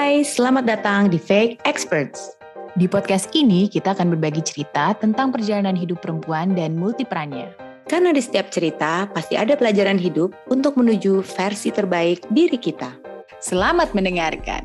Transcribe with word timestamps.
Hai, 0.00 0.24
selamat 0.24 0.64
datang 0.64 1.12
di 1.12 1.20
Fake 1.20 1.60
Experts. 1.68 2.32
Di 2.72 2.88
podcast 2.88 3.28
ini 3.36 3.68
kita 3.68 3.92
akan 3.92 4.16
berbagi 4.16 4.40
cerita 4.40 4.96
tentang 4.96 5.28
perjalanan 5.28 5.76
hidup 5.76 6.00
perempuan 6.00 6.56
dan 6.56 6.72
multiperannya. 6.72 7.52
Karena 7.84 8.08
di 8.08 8.24
setiap 8.24 8.48
cerita 8.48 9.04
pasti 9.12 9.36
ada 9.36 9.60
pelajaran 9.60 10.00
hidup 10.00 10.32
untuk 10.48 10.80
menuju 10.80 11.20
versi 11.20 11.68
terbaik 11.68 12.24
diri 12.32 12.56
kita. 12.56 12.96
Selamat 13.44 13.92
mendengarkan. 13.92 14.64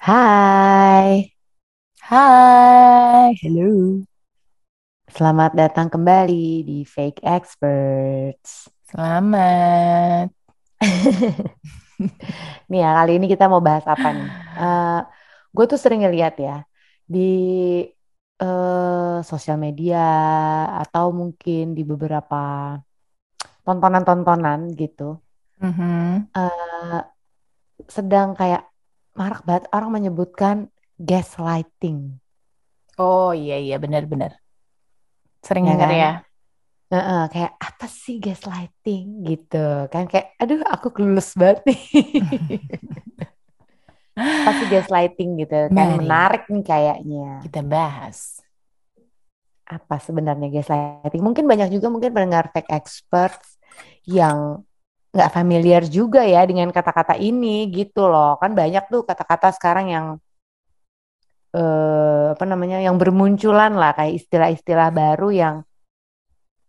Hai. 0.00 1.36
Hai, 2.00 3.28
hello. 3.44 4.08
Selamat 5.12 5.52
datang 5.52 5.92
kembali 5.92 6.64
di 6.64 6.78
Fake 6.88 7.20
Experts. 7.20 8.72
Selamat. 8.88 10.32
nih 12.70 12.78
ya, 12.84 12.88
kali 12.98 13.10
ini 13.16 13.26
kita 13.32 13.44
mau 13.52 13.62
bahas 13.68 13.84
apa 13.94 14.08
nih? 14.16 14.28
Uh, 14.58 14.84
gue 15.56 15.64
tuh 15.72 15.78
sering 15.82 16.00
ngeliat 16.04 16.34
ya 16.46 16.52
di 17.14 17.18
uh, 18.42 19.22
sosial 19.30 19.56
media 19.64 19.96
atau 20.82 21.06
mungkin 21.20 21.62
di 21.76 21.82
beberapa 21.90 22.36
tontonan-tontonan 23.66 24.60
gitu, 24.80 25.08
Mhm. 25.60 26.28
uh, 26.36 27.00
sedang 27.96 28.28
kayak 28.40 28.62
marak 29.18 29.40
banget 29.48 29.64
orang 29.76 29.90
menyebutkan 29.96 30.56
gaslighting. 31.08 31.98
Oh 33.06 33.28
iya 33.40 33.54
iya 33.64 33.76
benar-benar. 33.84 34.32
Sering 35.46 35.64
Ya 35.66 35.70
denger 35.70 35.90
kan? 35.90 35.98
ya. 36.00 36.08
Heeh, 36.92 37.22
kayak 37.32 37.52
apa 37.56 37.86
sih 37.88 38.20
gaslighting? 38.20 39.24
Gitu 39.24 39.88
kan 39.88 40.04
kayak 40.04 40.36
aduh 40.36 40.60
aku 40.68 40.92
kelulus 40.92 41.32
banget 41.32 41.72
nih. 41.72 41.80
Apa 44.12 44.50
sih 44.60 44.68
gaslighting 44.68 45.30
gitu 45.40 45.56
kan 45.72 45.88
Mari. 45.88 46.04
menarik 46.04 46.42
nih 46.52 46.64
kayaknya. 46.66 47.40
Kita 47.48 47.60
bahas. 47.64 48.44
apa 49.72 49.96
sebenarnya 49.96 50.52
gaslighting? 50.52 51.22
Mungkin 51.24 51.48
banyak 51.48 51.72
juga 51.72 51.88
mungkin 51.88 52.12
pendengar 52.12 52.52
fake 52.52 52.68
experts 52.68 53.56
yang 54.04 54.60
nggak 55.16 55.32
familiar 55.32 55.80
juga 55.88 56.20
ya 56.28 56.44
dengan 56.44 56.68
kata-kata 56.68 57.16
ini 57.16 57.72
gitu 57.72 58.04
loh. 58.04 58.36
Kan 58.36 58.52
banyak 58.52 58.84
tuh 58.92 59.00
kata-kata 59.08 59.48
sekarang 59.56 59.86
yang 59.88 60.06
eh 61.56 62.36
apa 62.36 62.44
namanya 62.44 62.84
yang 62.84 63.00
bermunculan 63.00 63.72
lah 63.80 63.96
kayak 63.96 64.20
istilah-istilah 64.20 64.88
baru 64.92 65.28
yang 65.32 65.56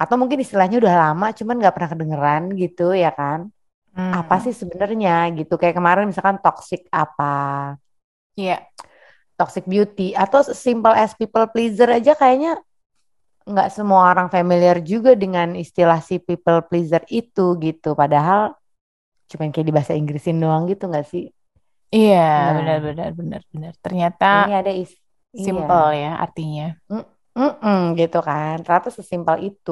atau 0.03 0.15
mungkin 0.19 0.43
istilahnya 0.43 0.83
udah 0.83 0.95
lama 1.09 1.31
cuman 1.31 1.55
nggak 1.63 1.73
pernah 1.73 1.89
kedengeran 1.95 2.43
gitu 2.59 2.91
ya 2.91 3.09
kan 3.15 3.47
apa 3.93 4.35
Hmm. 4.35 4.43
sih 4.49 4.53
sebenarnya 4.57 5.29
gitu 5.37 5.53
kayak 5.55 5.77
kemarin 5.77 6.09
misalkan 6.09 6.41
toxic 6.41 6.83
apa 6.89 7.77
Iya. 8.33 8.65
toxic 9.37 9.63
beauty 9.69 10.11
atau 10.13 10.41
simple 10.43 10.93
as 10.93 11.13
people 11.13 11.45
pleaser 11.49 11.89
aja 11.89 12.17
kayaknya 12.17 12.57
nggak 13.43 13.69
semua 13.69 14.09
orang 14.09 14.31
familiar 14.33 14.81
juga 14.81 15.13
dengan 15.13 15.53
istilah 15.53 15.99
si 16.01 16.17
people 16.17 16.63
pleaser 16.65 17.03
itu 17.11 17.53
gitu 17.61 17.93
padahal 17.93 18.55
cuman 19.29 19.49
kayak 19.53 19.67
di 19.67 19.73
bahasa 19.73 19.93
Inggrisin 19.93 20.41
doang 20.41 20.65
gitu 20.67 20.89
nggak 20.89 21.07
sih 21.07 21.29
Iya, 21.93 22.25
Nah. 22.25 22.53
benar 22.57 22.77
benar 22.81 23.09
benar 23.13 23.41
benar. 23.53 23.73
Ternyata 23.77 24.49
ini 24.49 24.55
ada 24.57 24.73
is 24.73 24.89
iya. 25.29 25.45
simple 25.45 25.87
ya 25.93 26.11
artinya. 26.17 26.67
Mm-mm, 27.39 27.77
gitu 27.99 28.17
kan. 28.27 28.53
Ternyata 28.63 28.89
sesimpel 28.97 29.37
itu. 29.49 29.71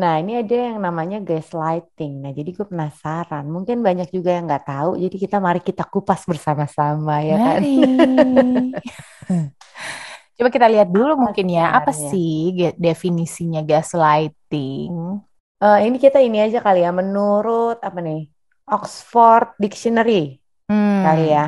Nah 0.00 0.12
ini 0.20 0.32
ada 0.42 0.54
yang 0.66 0.78
namanya 0.86 1.16
gaslighting. 1.28 2.12
Nah 2.22 2.30
jadi 2.38 2.50
gue 2.56 2.66
penasaran. 2.72 3.44
Mungkin 3.54 3.78
banyak 3.86 4.08
juga 4.16 4.30
yang 4.36 4.44
nggak 4.48 4.64
tahu 4.70 4.88
jadi 5.02 5.16
kita 5.24 5.36
mari 5.46 5.60
kita 5.68 5.82
kupas 5.92 6.20
bersama-sama 6.30 7.12
ya 7.30 7.36
kan. 7.46 7.60
Coba 10.36 10.48
kita 10.54 10.66
lihat 10.72 10.88
dulu 10.94 11.12
Apa 11.22 11.30
mungkin 11.30 11.46
ya, 11.56 11.64
apa 11.78 11.90
sebenarnya? 11.92 12.10
sih 12.10 12.50
ge- 12.58 12.76
definisinya 12.84 13.60
gaslighting? 13.70 14.90
Eh, 15.62 15.76
ini 15.86 15.96
kita 16.04 16.18
ini 16.26 16.36
aja 16.44 16.58
kali 16.66 16.78
ya 16.84 16.90
menurut 17.00 17.76
apa 17.86 17.98
nih? 18.06 18.18
Oxford 18.74 19.44
Dictionary 19.62 20.12
Hmm. 20.68 21.04
kali 21.04 21.20
ya. 21.34 21.40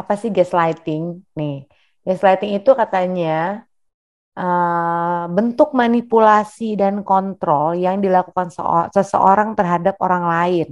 Apa 0.00 0.12
sih 0.20 0.30
gaslighting? 0.36 1.02
Nih 1.38 1.52
gaslighting 2.06 2.50
itu 2.58 2.70
katanya 2.80 3.24
eh, 4.36 5.24
bentuk 5.36 5.70
manipulasi 5.72 6.76
dan 6.80 7.00
kontrol 7.02 7.76
yang 7.76 7.96
dilakukan 8.04 8.48
seo- 8.52 8.88
seseorang 8.92 9.56
terhadap 9.58 9.96
orang 10.06 10.24
lain 10.28 10.70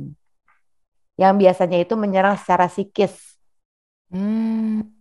yang 1.15 1.39
biasanya 1.39 1.79
itu 1.85 1.95
menyerang 1.95 2.35
secara 2.39 2.67
psikis 2.67 3.39
Hmm. 4.13 4.95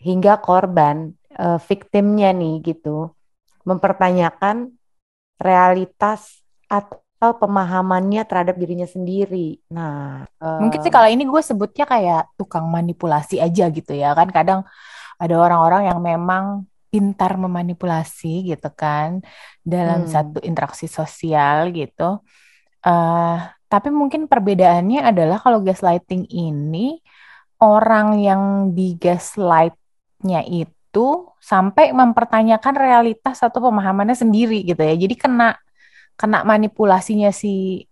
hingga 0.00 0.40
korban 0.40 1.12
eh, 1.36 1.58
victimnya 1.68 2.32
nih 2.36 2.60
gitu 2.64 3.12
mempertanyakan 3.68 4.72
realitas 5.40 6.40
atau 6.68 7.36
pemahamannya 7.36 8.24
terhadap 8.24 8.56
dirinya 8.56 8.88
sendiri. 8.88 9.60
Nah, 9.72 10.24
Mungkin 10.40 10.80
sih 10.80 10.88
eh, 10.88 10.94
kalau 10.94 11.08
ini 11.08 11.24
gue 11.28 11.42
sebutnya 11.44 11.84
kayak 11.84 12.32
tukang 12.40 12.68
manipulasi 12.68 13.40
aja 13.40 13.68
gitu 13.72 13.92
ya 13.92 14.12
kan. 14.16 14.28
Kadang 14.32 14.60
ada 15.20 15.34
orang-orang 15.36 15.92
yang 15.92 16.00
memang 16.00 16.64
pintar 16.92 17.32
memanipulasi 17.44 18.28
gitu 18.50 18.68
kan 18.80 19.10
dalam 19.72 20.00
Hmm. 20.00 20.14
satu 20.14 20.38
interaksi 20.48 20.86
sosial 20.98 21.58
gitu. 21.78 22.02
eh 22.86 23.36
tapi 23.72 23.88
mungkin 24.00 24.22
perbedaannya 24.32 25.00
adalah 25.10 25.38
kalau 25.44 25.58
gaslighting 25.66 26.22
ini 26.30 26.98
orang 27.62 28.08
yang 28.26 28.42
di 28.76 28.96
gaslightnya 29.00 30.40
itu 30.48 31.00
sampai 31.40 31.92
mempertanyakan 32.00 32.74
realitas 32.84 33.38
atau 33.46 33.60
pemahamannya 33.70 34.16
sendiri 34.18 34.64
gitu 34.68 34.80
ya. 34.82 34.94
Jadi 34.98 35.14
kena 35.18 35.56
kena 36.20 36.42
manipulasinya 36.48 37.30
si 37.34 37.84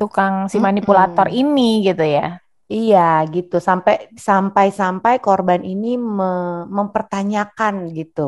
tukang 0.00 0.34
si 0.52 0.56
manipulator 0.66 1.26
Mm-mm. 1.26 1.42
ini 1.42 1.84
gitu 1.88 2.04
ya. 2.04 2.41
Iya 2.72 2.98
gitu 3.34 3.56
sampai 3.68 3.94
sampai 4.28 4.66
sampai 4.80 5.14
korban 5.26 5.60
ini 5.72 5.86
me- 6.18 6.66
mempertanyakan 6.76 7.74
gitu 7.98 8.20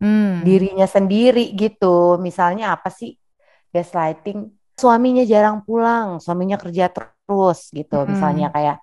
Hmm. 0.00 0.46
dirinya 0.46 0.86
sendiri 0.96 1.40
gitu. 1.62 1.86
Misalnya 2.26 2.64
apa 2.74 2.88
sih 2.98 3.10
gaslighting? 3.74 4.38
Suaminya 4.82 5.24
jarang 5.32 5.58
pulang, 5.66 6.08
suaminya 6.24 6.56
kerja 6.62 6.84
terus 6.94 7.58
gitu. 7.78 7.94
Hmm. 7.98 8.08
Misalnya 8.12 8.46
kayak 8.54 8.76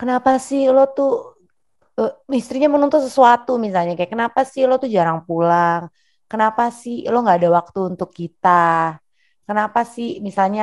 kenapa 0.00 0.30
sih 0.48 0.60
lo 0.74 0.82
tuh 0.96 1.10
eh, 2.00 2.12
istrinya 2.40 2.68
menuntut 2.74 3.00
sesuatu 3.06 3.52
misalnya 3.66 3.92
kayak 3.98 4.12
kenapa 4.14 4.40
sih 4.52 4.62
lo 4.68 4.74
tuh 4.82 4.90
jarang 4.96 5.20
pulang? 5.28 5.82
Kenapa 6.30 6.62
sih 6.82 6.94
lo 7.12 7.16
nggak 7.24 7.38
ada 7.40 7.50
waktu 7.58 7.78
untuk 7.92 8.10
kita? 8.20 8.50
Kenapa 9.48 9.80
sih 9.94 10.08
misalnya 10.26 10.62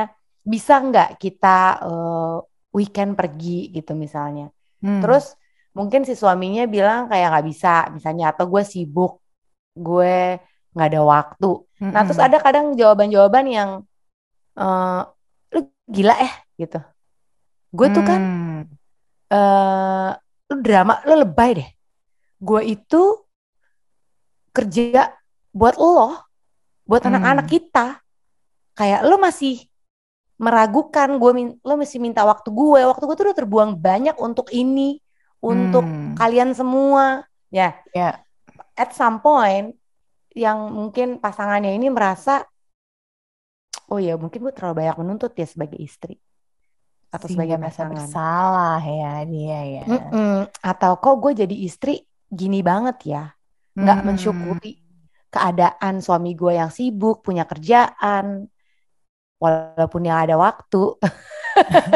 bisa 0.54 0.74
nggak 0.88 1.10
kita 1.24 1.58
eh, 1.86 2.36
weekend 2.78 3.18
pergi 3.20 3.74
gitu 3.76 3.92
misalnya? 3.98 4.54
Hmm. 4.84 5.02
Terus 5.02 5.34
mungkin 5.78 6.02
si 6.08 6.14
suaminya 6.18 6.64
bilang 6.70 7.10
kayak 7.12 7.28
nggak 7.34 7.48
bisa 7.52 7.74
misalnya 7.96 8.26
atau 8.34 8.46
gue 8.54 8.64
sibuk, 8.66 9.22
gue 9.78 10.16
nggak 10.74 10.88
ada 10.94 11.02
waktu. 11.02 11.52
Nah 11.94 12.02
terus 12.06 12.20
Mm-mm. 12.22 12.28
ada 12.30 12.38
kadang 12.46 12.66
jawaban-jawaban 12.80 13.46
yang 13.50 13.70
eh 14.58 15.02
lu 15.54 15.60
gila 15.90 16.16
eh 16.28 16.34
gitu. 16.62 16.80
Gue 17.78 17.88
tuh 17.96 18.04
kan 18.10 18.22
Hmm. 18.22 18.62
eh 19.34 20.10
lu 20.48 20.56
drama, 20.64 20.94
lu 21.08 21.14
lebay 21.24 21.52
deh. 21.60 21.70
Gue 22.40 22.62
itu 22.74 23.02
kerja 24.56 25.14
buat 25.54 25.76
lo, 25.78 26.18
buat 26.90 27.02
Hmm. 27.04 27.10
anak-anak 27.14 27.48
kita. 27.50 27.88
Kayak 28.78 29.02
lo 29.10 29.18
masih 29.18 29.66
meragukan 30.38 31.18
gue, 31.18 31.32
min- 31.34 31.58
lo 31.62 31.74
masih 31.76 31.98
minta 31.98 32.22
waktu 32.22 32.50
gue. 32.50 32.82
Waktu 32.86 33.04
gue 33.04 33.16
tuh 33.18 33.26
udah 33.30 33.38
terbuang 33.38 33.72
banyak 33.76 34.16
untuk 34.18 34.54
ini, 34.54 35.02
untuk 35.38 35.84
Hmm. 35.84 36.14
kalian 36.14 36.54
semua. 36.54 37.26
Ya, 37.50 37.80
Ya. 37.92 38.22
at 38.76 38.94
some 38.94 39.18
point 39.20 39.74
yang 40.32 40.70
mungkin 40.70 41.18
pasangannya 41.18 41.74
ini 41.74 41.90
merasa, 41.90 42.46
oh 43.88 43.98
ya 43.98 44.14
mungkin 44.16 44.44
gue 44.44 44.54
terlalu 44.54 44.84
banyak 44.84 44.98
menuntut 45.00 45.32
ya 45.34 45.48
sebagai 45.48 45.80
istri 45.80 46.20
atau 47.08 47.26
Sehingga 47.32 47.56
sebagai 47.56 47.58
pasangan. 47.72 47.96
bersalah 47.96 48.82
ya 48.84 49.14
dia 49.24 49.60
ya. 49.64 49.84
Mm-mm. 49.88 50.38
Atau 50.60 51.00
kok 51.00 51.16
gue 51.18 51.40
jadi 51.40 51.56
istri 51.56 52.04
gini 52.28 52.60
banget 52.60 52.98
ya, 53.08 53.24
nggak 53.74 54.00
Hmm. 54.04 54.08
mensyukuri 54.12 54.74
keadaan 55.32 56.04
suami 56.04 56.36
gue 56.36 56.54
yang 56.54 56.68
sibuk, 56.68 57.24
punya 57.24 57.48
kerjaan, 57.48 58.46
walaupun 59.44 60.02
yang 60.08 60.18
ada 60.26 60.36
waktu, 60.40 60.98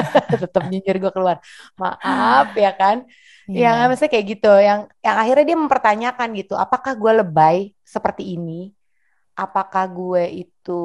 tetap 0.44 0.64
nyinyir 0.70 0.98
gue 1.02 1.12
keluar. 1.14 1.38
Maaf 1.80 2.54
ya 2.58 2.72
kan, 2.76 3.06
Iya. 3.50 3.60
yang 3.60 3.92
maksudnya 3.92 4.12
kayak 4.14 4.28
gitu, 4.38 4.52
yang 4.62 4.80
yang 5.06 5.16
akhirnya 5.22 5.46
dia 5.50 5.58
mempertanyakan 5.60 6.30
gitu, 6.40 6.54
apakah 6.56 6.94
gue 6.96 7.12
lebay 7.24 7.58
seperti 7.84 8.38
ini? 8.38 8.72
Apakah 9.36 9.86
gue 9.90 10.24
itu 10.46 10.82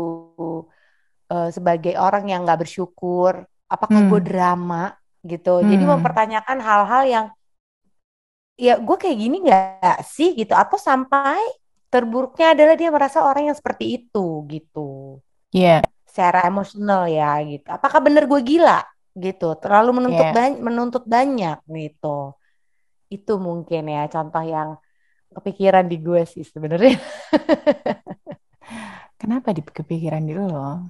eh, 1.32 1.50
sebagai 1.56 1.94
orang 1.98 2.24
yang 2.30 2.40
nggak 2.46 2.60
bersyukur? 2.66 3.46
Apakah 3.66 4.00
gue 4.06 4.20
Hmm. 4.22 4.28
drama 4.30 4.84
gitu. 5.26 5.62
Jadi 5.66 5.82
Hmm. 5.82 5.90
mempertanyakan 5.98 6.58
hal-hal 6.62 7.02
yang 7.06 7.26
ya 8.56 8.74
gue 8.80 8.96
kayak 8.96 9.18
gini 9.20 9.36
nggak 9.44 9.96
sih 10.14 10.32
gitu 10.40 10.52
atau 10.56 10.78
sampai 10.80 11.40
terburuknya 11.92 12.46
adalah 12.56 12.74
dia 12.80 12.88
merasa 12.96 13.18
orang 13.28 13.52
yang 13.52 13.56
seperti 13.60 13.84
itu 14.00 14.44
gitu. 14.48 15.20
Iya, 15.54 15.82
Secara 16.16 16.48
emosional 16.48 17.04
ya 17.12 17.36
gitu. 17.44 17.68
Apakah 17.68 18.00
bener 18.00 18.24
gue 18.24 18.40
gila 18.40 18.80
gitu? 19.12 19.52
Terlalu 19.60 20.00
menuntut 20.00 20.24
Iya. 20.24 20.32
banyak 20.32 20.60
menuntut 20.64 21.04
banyak 21.04 21.60
gitu. 21.76 22.32
Itu 23.12 23.36
mungkin 23.36 23.84
ya 23.92 24.08
contoh 24.08 24.40
yang 24.40 24.80
kepikiran 25.36 25.84
di 25.92 26.00
gue 26.00 26.24
sih 26.24 26.40
sebenarnya. 26.40 26.96
kenapa 29.20 29.52
di 29.52 29.60
kepikiran 29.60 30.24
di 30.24 30.32
lo? 30.32 30.88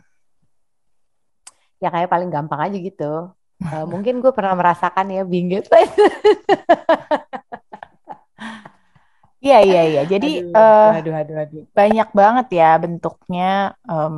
ya 1.83 1.93
kayak 1.93 2.09
paling 2.09 2.31
gampang 2.31 2.71
aja 2.71 2.79
gitu. 2.79 3.35
Eh, 3.67 3.83
mungkin 3.89 4.23
gue 4.23 4.31
pernah 4.31 4.55
merasakan 4.55 5.11
ya 5.11 5.27
binget. 5.27 5.67
Iya, 9.47 9.59
iya, 9.63 9.81
iya. 9.91 10.03
Jadi 10.13 10.27
Aduh, 10.43 10.59
eh, 10.59 10.91
aduh, 10.99 11.15
aduh, 11.21 11.37
aduh. 11.45 11.63
banyak 11.79 12.09
banget 12.21 12.47
ya 12.59 12.69
bentuknya. 12.83 13.45
em, 13.87 14.17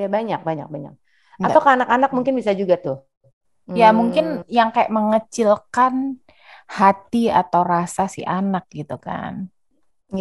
Ya 0.00 0.08
banyak, 0.08 0.40
banyak, 0.48 0.68
banyak. 0.74 0.94
Nggak. 1.38 1.46
Atau 1.46 1.60
ke 1.64 1.68
anak-anak 1.74 2.10
mungkin 2.16 2.34
bisa 2.40 2.52
juga 2.56 2.74
tuh. 2.80 2.96
ya 3.80 3.88
Hmm, 3.88 3.96
mungkin 3.98 4.44
yang 4.58 4.68
kayak 4.74 4.92
mengecilkan 4.96 5.94
hati 6.78 7.28
atau 7.40 7.62
rasa 7.74 8.04
si 8.14 8.22
anak 8.24 8.64
gitu 8.72 8.96
kan. 9.00 9.48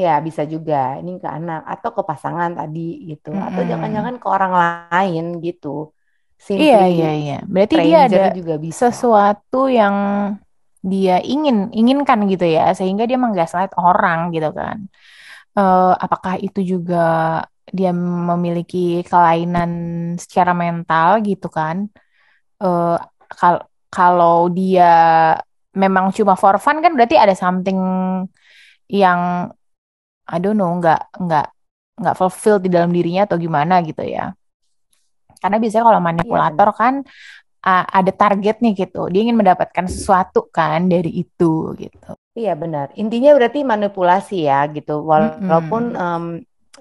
ya 0.02 0.10
bisa 0.28 0.44
juga. 0.54 0.76
Ini 1.00 1.10
ke 1.24 1.28
anak 1.38 1.60
atau 1.74 1.90
ke 1.98 2.02
pasangan 2.10 2.52
tadi 2.60 2.80
gitu. 3.10 3.30
Atau 3.48 3.62
Mm-mm. 3.62 3.72
jangan-jangan 3.72 4.16
ke 4.22 4.28
orang 4.36 4.54
lain 4.94 5.24
gitu. 5.46 5.68
Iya, 6.60 6.76
Simply 6.76 6.86
iya, 6.94 7.08
iya. 7.20 7.34
Berarti 7.54 7.76
dia 7.86 7.98
ada 8.08 8.20
juga 8.38 8.54
bisa. 8.66 8.78
sesuatu 8.80 9.58
yang 9.80 9.96
dia 10.92 11.14
ingin 11.34 11.56
inginkan 11.80 12.20
gitu 12.32 12.46
ya, 12.58 12.62
sehingga 12.78 13.04
dia 13.10 13.18
menggaslight 13.24 13.72
orang 13.78 14.20
gitu 14.36 14.50
kan. 14.60 14.78
Eh, 15.60 15.94
apakah 16.06 16.34
itu 16.46 16.60
juga 16.74 16.98
dia 17.72 17.92
memiliki 17.96 19.02
kelainan 19.08 19.72
secara 20.20 20.52
mental 20.52 21.24
gitu 21.24 21.48
kan? 21.48 21.88
Eh, 22.62 22.98
kal- 23.32 23.66
kalau 23.92 24.48
dia 24.52 24.92
memang 25.76 26.12
cuma 26.12 26.36
for 26.36 26.60
fun 26.60 26.84
kan 26.84 26.92
berarti 26.96 27.16
ada 27.16 27.32
something 27.36 27.80
yang 28.92 29.52
I 30.28 30.38
don't 30.40 30.60
know 30.60 30.72
nggak 30.80 31.16
nggak 31.16 31.48
nggak 32.00 32.16
fulfilled 32.20 32.64
di 32.64 32.72
dalam 32.72 32.92
dirinya 32.92 33.24
atau 33.28 33.40
gimana 33.40 33.80
gitu 33.84 34.04
ya. 34.04 34.32
Karena 35.42 35.58
biasanya 35.58 35.86
kalau 35.88 36.02
manipulator 36.04 36.70
kan 36.76 36.94
a- 37.66 37.88
ada 37.90 38.12
targetnya 38.14 38.74
gitu. 38.78 39.10
Dia 39.10 39.22
ingin 39.26 39.38
mendapatkan 39.38 39.86
sesuatu 39.90 40.50
kan 40.50 40.86
dari 40.86 41.24
itu 41.26 41.74
gitu. 41.78 42.14
Iya 42.38 42.56
benar. 42.56 42.96
Intinya 42.96 43.36
berarti 43.36 43.60
manipulasi 43.66 44.48
ya 44.48 44.66
gitu. 44.72 45.04
Walaupun 45.04 45.84
em, 45.98 46.24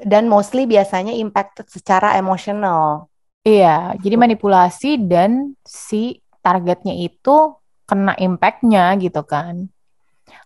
dan 0.05 0.27
mostly 0.27 0.65
biasanya 0.65 1.13
impacted 1.17 1.69
secara 1.69 2.17
emosional. 2.17 3.11
Iya, 3.41 3.97
jadi 3.97 4.21
manipulasi 4.21 5.01
dan 5.01 5.57
si 5.65 6.21
targetnya 6.45 6.93
itu 6.93 7.57
kena 7.89 8.13
impactnya 8.21 8.97
gitu 9.01 9.25
kan. 9.25 9.69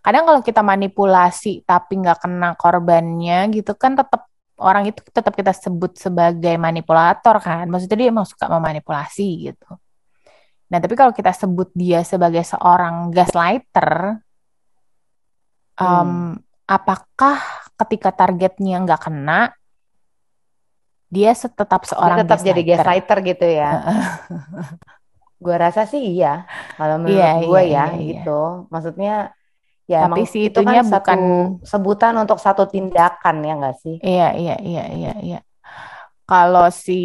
Kadang 0.00 0.24
kalau 0.24 0.40
kita 0.40 0.62
manipulasi 0.62 1.66
tapi 1.66 2.00
nggak 2.00 2.24
kena 2.24 2.54
korbannya 2.54 3.50
gitu 3.52 3.74
kan 3.74 3.98
tetap 3.98 4.30
orang 4.58 4.88
itu 4.88 5.02
tetap 5.10 5.34
kita 5.34 5.50
sebut 5.50 5.98
sebagai 5.98 6.54
manipulator 6.54 7.36
kan. 7.42 7.66
Maksudnya 7.66 7.98
dia 7.98 8.08
emang 8.14 8.26
suka 8.26 8.46
memanipulasi 8.46 9.50
gitu. 9.50 9.70
Nah, 10.70 10.78
tapi 10.80 10.94
kalau 10.96 11.12
kita 11.12 11.30
sebut 11.34 11.70
dia 11.76 12.02
sebagai 12.02 12.42
seorang 12.42 13.12
gaslighter, 13.12 14.18
em, 15.78 16.40
apakah 16.64 17.63
ketika 17.74 18.10
targetnya 18.14 18.76
nggak 18.84 19.00
kena, 19.10 19.50
dia 21.10 21.30
tetap 21.34 21.82
Dia 21.86 21.90
seorang 21.94 22.18
tetap 22.26 22.38
jadi 22.42 22.62
gaslighter? 22.64 23.18
gitu 23.22 23.46
ya. 23.46 23.70
Gue 25.44 25.56
rasa 25.60 25.84
sih 25.84 26.00
iya. 26.00 26.48
Kalau 26.74 26.96
menurut 26.98 27.14
Iya, 27.14 27.30
gue 27.44 27.60
iya, 27.60 27.60
ya 27.60 27.66
iya, 27.68 27.84
iya. 27.94 28.02
gitu. 28.24 28.40
Maksudnya 28.72 29.14
ya 29.84 29.98
Tapi 30.08 30.24
emang 30.24 30.24
si 30.24 30.38
itu 30.48 30.58
kan 30.64 30.64
itunya 30.64 30.80
satu 30.80 30.96
bukan 30.96 31.20
sebutan 31.60 32.14
untuk 32.16 32.38
satu 32.40 32.64
tindakan 32.64 33.36
ya 33.44 33.52
nggak 33.60 33.76
sih? 33.82 33.96
Iya, 34.00 34.28
iya, 34.40 34.56
iya, 34.64 34.84
iya, 34.96 35.12
iya. 35.20 35.38
Kalau 36.24 36.72
si 36.72 37.00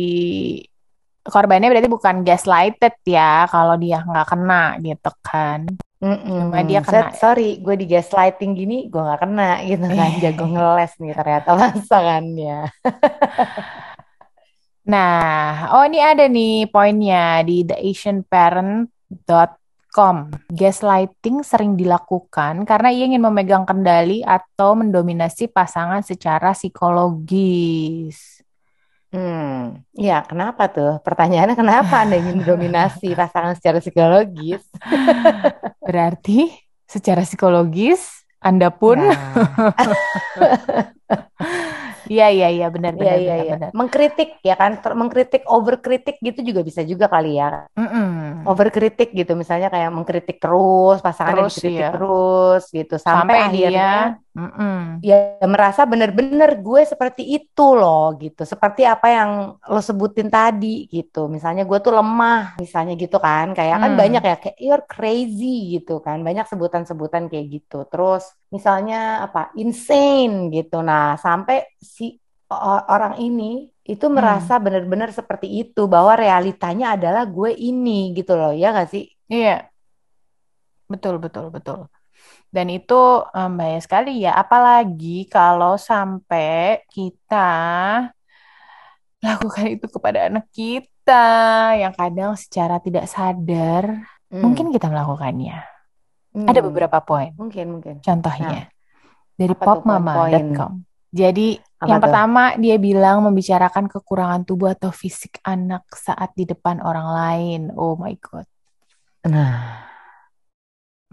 korbannya 1.28 1.68
berarti 1.70 1.90
bukan 1.92 2.16
gaslighted 2.24 2.96
ya, 3.06 3.46
kalau 3.52 3.76
dia 3.76 4.02
nggak 4.02 4.28
kena 4.32 4.64
gitu 4.80 5.12
kan. 5.22 5.68
Cuma 6.00 6.64
dia 6.64 6.80
Mm-mm. 6.80 6.88
kena. 6.88 7.12
Set, 7.12 7.20
sorry, 7.20 7.60
gue 7.60 7.76
di 7.76 7.86
gaslighting 7.92 8.56
gini 8.56 8.88
gue 8.88 9.02
nggak 9.04 9.20
kena 9.20 9.60
gitu 9.68 9.84
kan. 9.92 10.12
Jago 10.24 10.48
ngeles 10.48 10.96
nih 11.00 11.12
ternyata 11.12 11.50
pasangannya. 11.60 12.72
Nah, 14.90 15.70
oh 15.78 15.86
ini 15.86 16.02
ada 16.02 16.26
nih 16.26 16.66
poinnya 16.66 17.46
di 17.46 17.62
theasianparent.com. 17.62 20.16
Gaslighting 20.50 21.46
sering 21.46 21.78
dilakukan 21.78 22.66
karena 22.66 22.90
ia 22.90 23.06
ingin 23.06 23.22
memegang 23.22 23.70
kendali 23.70 24.26
atau 24.26 24.74
mendominasi 24.74 25.54
pasangan 25.54 26.02
secara 26.02 26.58
psikologis. 26.58 28.39
Hmm, 29.10 29.82
ya 29.98 30.22
kenapa 30.22 30.70
tuh? 30.70 31.02
Pertanyaannya 31.02 31.58
kenapa 31.58 32.06
Anda 32.06 32.22
ingin 32.22 32.46
mendominasi 32.46 33.16
pasangan 33.20 33.58
secara 33.58 33.82
psikologis? 33.82 34.62
Berarti 35.88 36.54
secara 36.86 37.26
psikologis 37.26 38.22
Anda 38.38 38.70
pun 38.70 39.02
Ya, 39.02 39.10
Iya, 42.10 42.26
iya, 42.34 42.48
iya, 42.50 42.66
benar, 42.74 42.94
iya, 42.98 43.00
benar, 43.02 43.18
iya, 43.22 43.34
benar, 43.34 43.46
iya. 43.46 43.54
benar. 43.54 43.70
Mengkritik 43.80 44.30
ya 44.42 44.56
kan, 44.58 44.72
Ter- 44.82 44.98
mengkritik, 44.98 45.42
overkritik 45.46 46.16
gitu 46.26 46.40
juga 46.42 46.62
bisa 46.66 46.82
juga 46.82 47.06
kali 47.06 47.38
ya. 47.38 47.70
Mm-mm. 47.78 48.44
Overkritik 48.50 49.14
gitu, 49.14 49.32
misalnya 49.38 49.70
kayak 49.70 49.90
mengkritik 49.94 50.38
terus, 50.42 50.98
pasangannya 51.06 51.46
Terus, 51.46 51.54
dikritik 51.54 51.86
iya. 51.86 51.90
terus 51.94 52.64
gitu, 52.74 52.96
sampai 52.98 53.38
Sampai 53.38 53.38
akhirnya 53.46 53.90
dia, 54.18 54.40
mm-mm. 54.40 54.76
ya 55.06 55.18
merasa 55.46 55.82
bener-bener 55.86 56.50
gue 56.66 56.82
seperti 56.88 57.24
itu 57.38 57.66
loh 57.76 58.16
gitu 58.18 58.42
seperti 58.48 58.82
apa 58.88 59.08
yang 59.12 59.32
lo 59.70 59.82
sebutin 59.84 60.28
tadi 60.32 60.88
gitu 60.90 61.28
misalnya 61.28 61.64
gue 61.68 61.80
tuh 61.84 61.94
lemah 61.94 62.58
misalnya 62.58 62.94
gitu 62.98 63.18
kan 63.20 63.52
kayak 63.58 63.78
kan 63.84 63.92
Hmm. 63.94 64.00
banyak 64.00 64.24
ya 64.24 64.36
kayak 64.42 64.58
you're 64.62 64.86
crazy 64.88 65.78
gitu 65.80 66.00
kan 66.06 66.22
banyak 66.24 66.46
sebutan-sebutan 66.48 67.28
kayak 67.32 67.46
gitu 67.60 67.84
terus 67.92 68.24
misalnya 68.56 68.96
apa 69.26 69.40
insane 69.62 70.34
gitu 70.56 70.76
nah 70.90 71.04
sampai 71.26 71.56
si 71.96 72.04
orang 72.94 73.14
ini 73.22 73.44
itu 73.92 74.06
Hmm. 74.16 74.16
merasa 74.18 74.54
bener-bener 74.66 75.10
seperti 75.20 75.48
itu 75.62 75.80
bahwa 75.94 76.14
realitanya 76.24 76.86
adalah 76.98 77.24
gue 77.36 77.50
ini 77.54 77.92
gitu 78.18 78.32
loh 78.40 78.52
ya 78.62 78.66
gak 78.78 78.90
sih 78.94 79.04
Iya, 79.30 79.72
betul, 80.92 81.16
betul, 81.24 81.46
betul. 81.56 81.80
Dan 82.56 82.68
itu 82.78 82.96
em, 83.38 83.52
bahaya 83.60 83.80
sekali 83.86 84.10
ya, 84.26 84.32
apalagi 84.44 85.10
kalau 85.36 85.74
sampai 85.90 86.82
kita 86.96 87.36
lakukan 89.26 89.66
itu 89.76 89.86
kepada 89.92 90.20
anak 90.32 90.46
kita 90.56 91.24
yang 91.82 91.94
kadang 91.96 92.32
secara 92.40 92.80
tidak 92.80 93.06
sadar 93.10 93.86
Hmm. 94.32 94.40
mungkin 94.44 94.72
kita 94.72 94.88
melakukannya. 94.88 95.79
Ada 96.48 96.60
Hmm. 96.60 96.66
beberapa 96.66 96.98
poin. 97.04 97.32
mungkin 97.40 97.66
mungkin 97.74 97.96
Contohnya 98.06 98.72
dari 99.40 99.56
tuh 99.74 99.82
poin-poin? 99.88 100.46
popmama.com. 100.62 100.72
Jadi 101.12 101.58
Apa 101.80 101.86
yang 101.90 102.00
tuh? 102.00 102.04
pertama 102.04 102.54
dia 102.60 102.76
bilang 102.78 103.26
membicarakan 103.26 103.86
kekurangan 103.90 104.44
tubuh 104.48 104.70
atau 104.76 104.92
fisik 104.94 105.40
anak 105.44 105.84
saat 105.96 106.30
di 106.38 106.46
depan 106.46 106.84
orang 106.84 107.08
lain. 107.20 107.62
Oh 107.76 107.96
my 107.98 108.14
God. 108.22 108.46
nah 109.24 109.86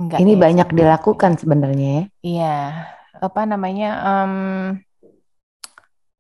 Enggak 0.01 0.23
Ini 0.23 0.33
deh, 0.33 0.45
banyak 0.45 0.69
dilakukan 0.77 1.33
sebenarnya 1.41 1.89
ya. 1.97 2.03
Iya, 2.27 2.45
apa 3.27 3.41
namanya? 3.51 3.85
em, 4.09 4.33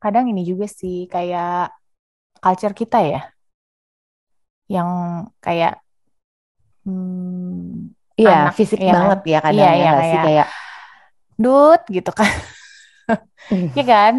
kadang 0.02 0.24
ini 0.30 0.42
juga 0.50 0.66
sih 0.78 0.94
kayak 1.12 1.72
culture 2.42 2.74
kita 2.80 2.98
ya, 3.12 3.18
yang 4.74 4.90
kayak 5.44 5.80
hmm, 6.84 7.95
Iya, 8.20 8.34
anak, 8.34 8.54
fisik 8.58 8.80
iya 8.80 8.92
kan? 9.02 9.10
banget 9.10 9.18
ya 9.32 9.36
kadang 9.46 9.68
Iya, 9.68 9.68
ya 9.78 9.80
iya, 9.80 9.90
nggak 9.90 10.04
sih 10.08 10.18
kayak 10.24 10.24
kayak 10.24 10.46
dut 11.42 11.80
gitu 11.96 12.10
kan, 12.18 12.32
Iya 13.76 13.82
kan? 13.90 14.14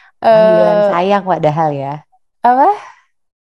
panggilan 0.30 0.78
Eh, 0.82 0.88
sayang 0.88 1.22
padahal 1.30 1.70
ya. 1.82 1.92
apa? 2.42 2.92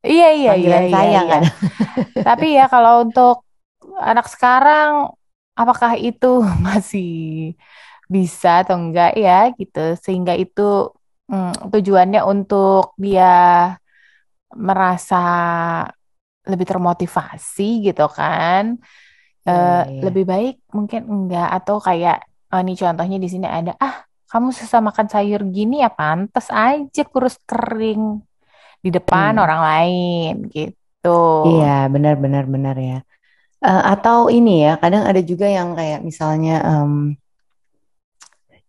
Iya, 0.10 0.26
iya, 0.38 0.52
iya, 0.64 0.78
Panggilan 0.78 0.86
iya, 0.92 1.06
sayang 1.06 1.26
iya. 1.26 1.34
kan. 1.34 1.44
Tapi 2.26 2.46
ya 2.58 2.64
kalau 2.74 2.94
untuk 3.06 3.34
anak 4.10 4.26
sekarang, 4.34 4.92
apakah 5.62 5.94
itu 6.08 6.28
masih 6.68 7.06
bisa 8.14 8.48
atau 8.62 8.76
enggak 8.82 9.10
ya 9.24 9.32
gitu, 9.60 9.80
sehingga 10.04 10.34
itu 10.44 10.62
hmm, 11.32 11.72
tujuannya 11.72 12.20
untuk 12.32 12.94
dia 13.04 13.24
merasa 14.56 15.18
lebih 16.50 16.66
termotivasi 16.72 17.86
gitu 17.88 18.06
kan. 18.18 18.64
Iya. 19.46 20.02
lebih 20.06 20.24
baik 20.30 20.56
mungkin 20.72 21.02
enggak 21.10 21.48
atau 21.58 21.82
kayak 21.82 22.22
oh, 22.54 22.62
nih 22.62 22.78
contohnya 22.78 23.18
di 23.18 23.28
sini 23.32 23.48
ada 23.50 23.74
ah 23.82 24.06
kamu 24.32 24.54
susah 24.54 24.80
makan 24.80 25.08
sayur 25.12 25.42
gini 25.50 25.82
ya 25.84 25.90
pantas 25.92 26.48
aja 26.54 27.02
kurus 27.10 27.36
kering 27.50 28.22
di 28.82 28.90
depan 28.90 29.36
Hmm. 29.38 29.44
orang 29.44 29.62
lain 29.62 30.34
gitu. 30.54 31.20
Iya, 31.48 31.90
benar 31.94 32.16
benar 32.24 32.44
benar 32.46 32.76
ya. 32.78 32.98
Eh, 33.62 33.84
atau 33.94 34.30
ini 34.34 34.66
ya, 34.66 34.78
kadang 34.82 35.04
ada 35.06 35.22
juga 35.22 35.46
yang 35.50 35.74
kayak 35.78 36.00
misalnya 36.02 36.62
em, 36.66 36.94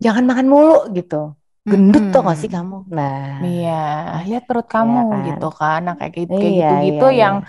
jangan 0.03 0.25
makan 0.27 0.47
mulu 0.51 0.79
gitu. 0.97 1.33
Gendut 1.63 2.11
tuh 2.11 2.21
gak 2.27 2.39
sih 2.43 2.51
kamu? 2.51 2.91
Nah, 2.91 3.39
Iya, 3.39 3.83
lihat 4.27 4.45
perut 4.51 4.67
iya 4.67 4.73
kamu 4.75 5.01
kan? 5.07 5.23
gitu 5.31 5.49
kan. 5.55 5.81
Nah, 5.87 5.95
kayak 5.95 6.13
gitu 6.19 6.33
kayak 6.35 6.53
Iya, 6.53 6.69
gitu-gitu 6.75 7.07
iya, 7.07 7.21
yang 7.23 7.35
iya. 7.41 7.49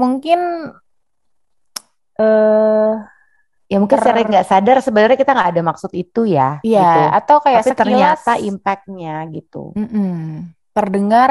mungkin 0.00 0.38
eh 2.18 2.92
Ya 3.70 3.76
mungkin 3.82 3.98
ter 3.98 4.02
secara 4.02 4.22
nggak 4.22 4.46
sadar 4.50 4.76
sebenarnya 4.78 5.18
kita 5.18 5.32
nggak 5.34 5.50
ada 5.54 5.62
maksud 5.70 5.90
itu 6.02 6.20
ya, 6.36 6.62
iya 6.66 6.80
gitu. 6.80 6.98
atau 7.18 7.36
kayak 7.44 7.62
Tapi 7.62 7.70
ternyata 7.78 8.30
sekilas 8.30 8.46
impact-nya 8.48 9.10
gitu. 9.36 9.58
mm-mm, 9.76 10.10
terdengar 10.76 11.30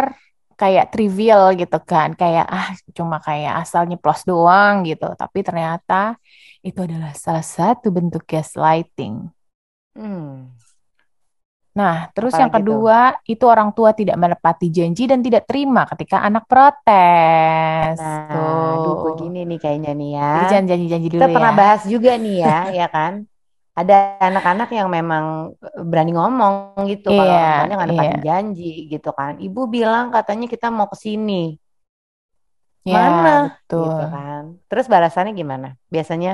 kayak 0.60 0.86
trivial 0.94 1.44
gitu 1.60 1.78
kan. 1.92 2.10
Kayak 2.22 2.46
ah 2.58 2.68
cuma 2.98 3.18
kayak 3.28 3.54
asal 3.62 3.82
nyeplos 3.90 4.22
doang 4.30 4.76
gitu. 4.90 5.06
Tapi 5.22 5.40
ternyata 5.48 5.94
itu 6.68 6.80
adalah 6.86 7.12
salah 7.26 7.46
satu 7.46 7.88
bentuk 7.96 8.24
gaslighting. 8.32 9.16
Hmm, 9.96 10.56
Nah, 11.76 11.96
terus 12.16 12.34
yang 12.42 12.48
apalagi 12.48 12.62
tuh? 12.70 12.82
kedua, 12.88 13.20
itu 13.28 13.44
orang 13.54 13.70
tua 13.76 13.92
tidak 14.00 14.16
menepati 14.24 14.68
janji 14.78 15.04
dan 15.12 15.20
tidak 15.26 15.44
terima 15.50 15.84
ketika 15.92 16.18
anak 16.28 16.44
protes. 16.52 18.00
Nah, 18.00 18.76
aduh 18.76 18.96
Tuh. 19.04 19.16
gini 19.20 19.38
nih 19.50 19.58
kayaknya 19.64 19.90
nih 20.00 20.10
ya. 20.20 20.24
Jadi 20.34 20.44
jangan 20.52 20.66
janji-janji 20.72 21.10
Kita 21.12 21.26
dulu 21.26 21.30
pernah 21.34 21.52
ya. 21.52 21.56
bahas 21.60 21.82
juga 21.94 22.10
nih 22.24 22.36
ya, 22.46 22.56
ya 22.80 22.86
kan? 22.96 23.14
Ada 23.80 23.94
anak-anak 24.30 24.68
yang 24.78 24.88
memang 24.98 25.26
eh, 25.68 25.84
berani 25.90 26.12
ngomong 26.18 26.54
gitu 26.92 27.08
kalau 27.18 27.32
Iya, 27.32 27.40
orang 27.40 27.52
tuanya 27.56 27.74
nggak 27.78 27.90
iya. 27.92 27.92
nepatin 27.92 28.22
janji 28.28 28.64
gitu 28.92 29.10
kan. 29.20 29.34
Ibu 29.46 29.62
bilang 29.76 30.06
katanya 30.16 30.46
kita 30.54 30.68
mau 30.78 30.88
ke 30.92 30.98
sini. 31.06 31.34
Ya, 32.86 32.96
Mana? 32.96 33.30
betul. 33.44 33.82
Gitu 33.84 34.04
kan. 34.14 34.44
Terus 34.70 34.86
balasannya 34.94 35.34
gimana? 35.42 35.68
Biasanya, 35.94 36.30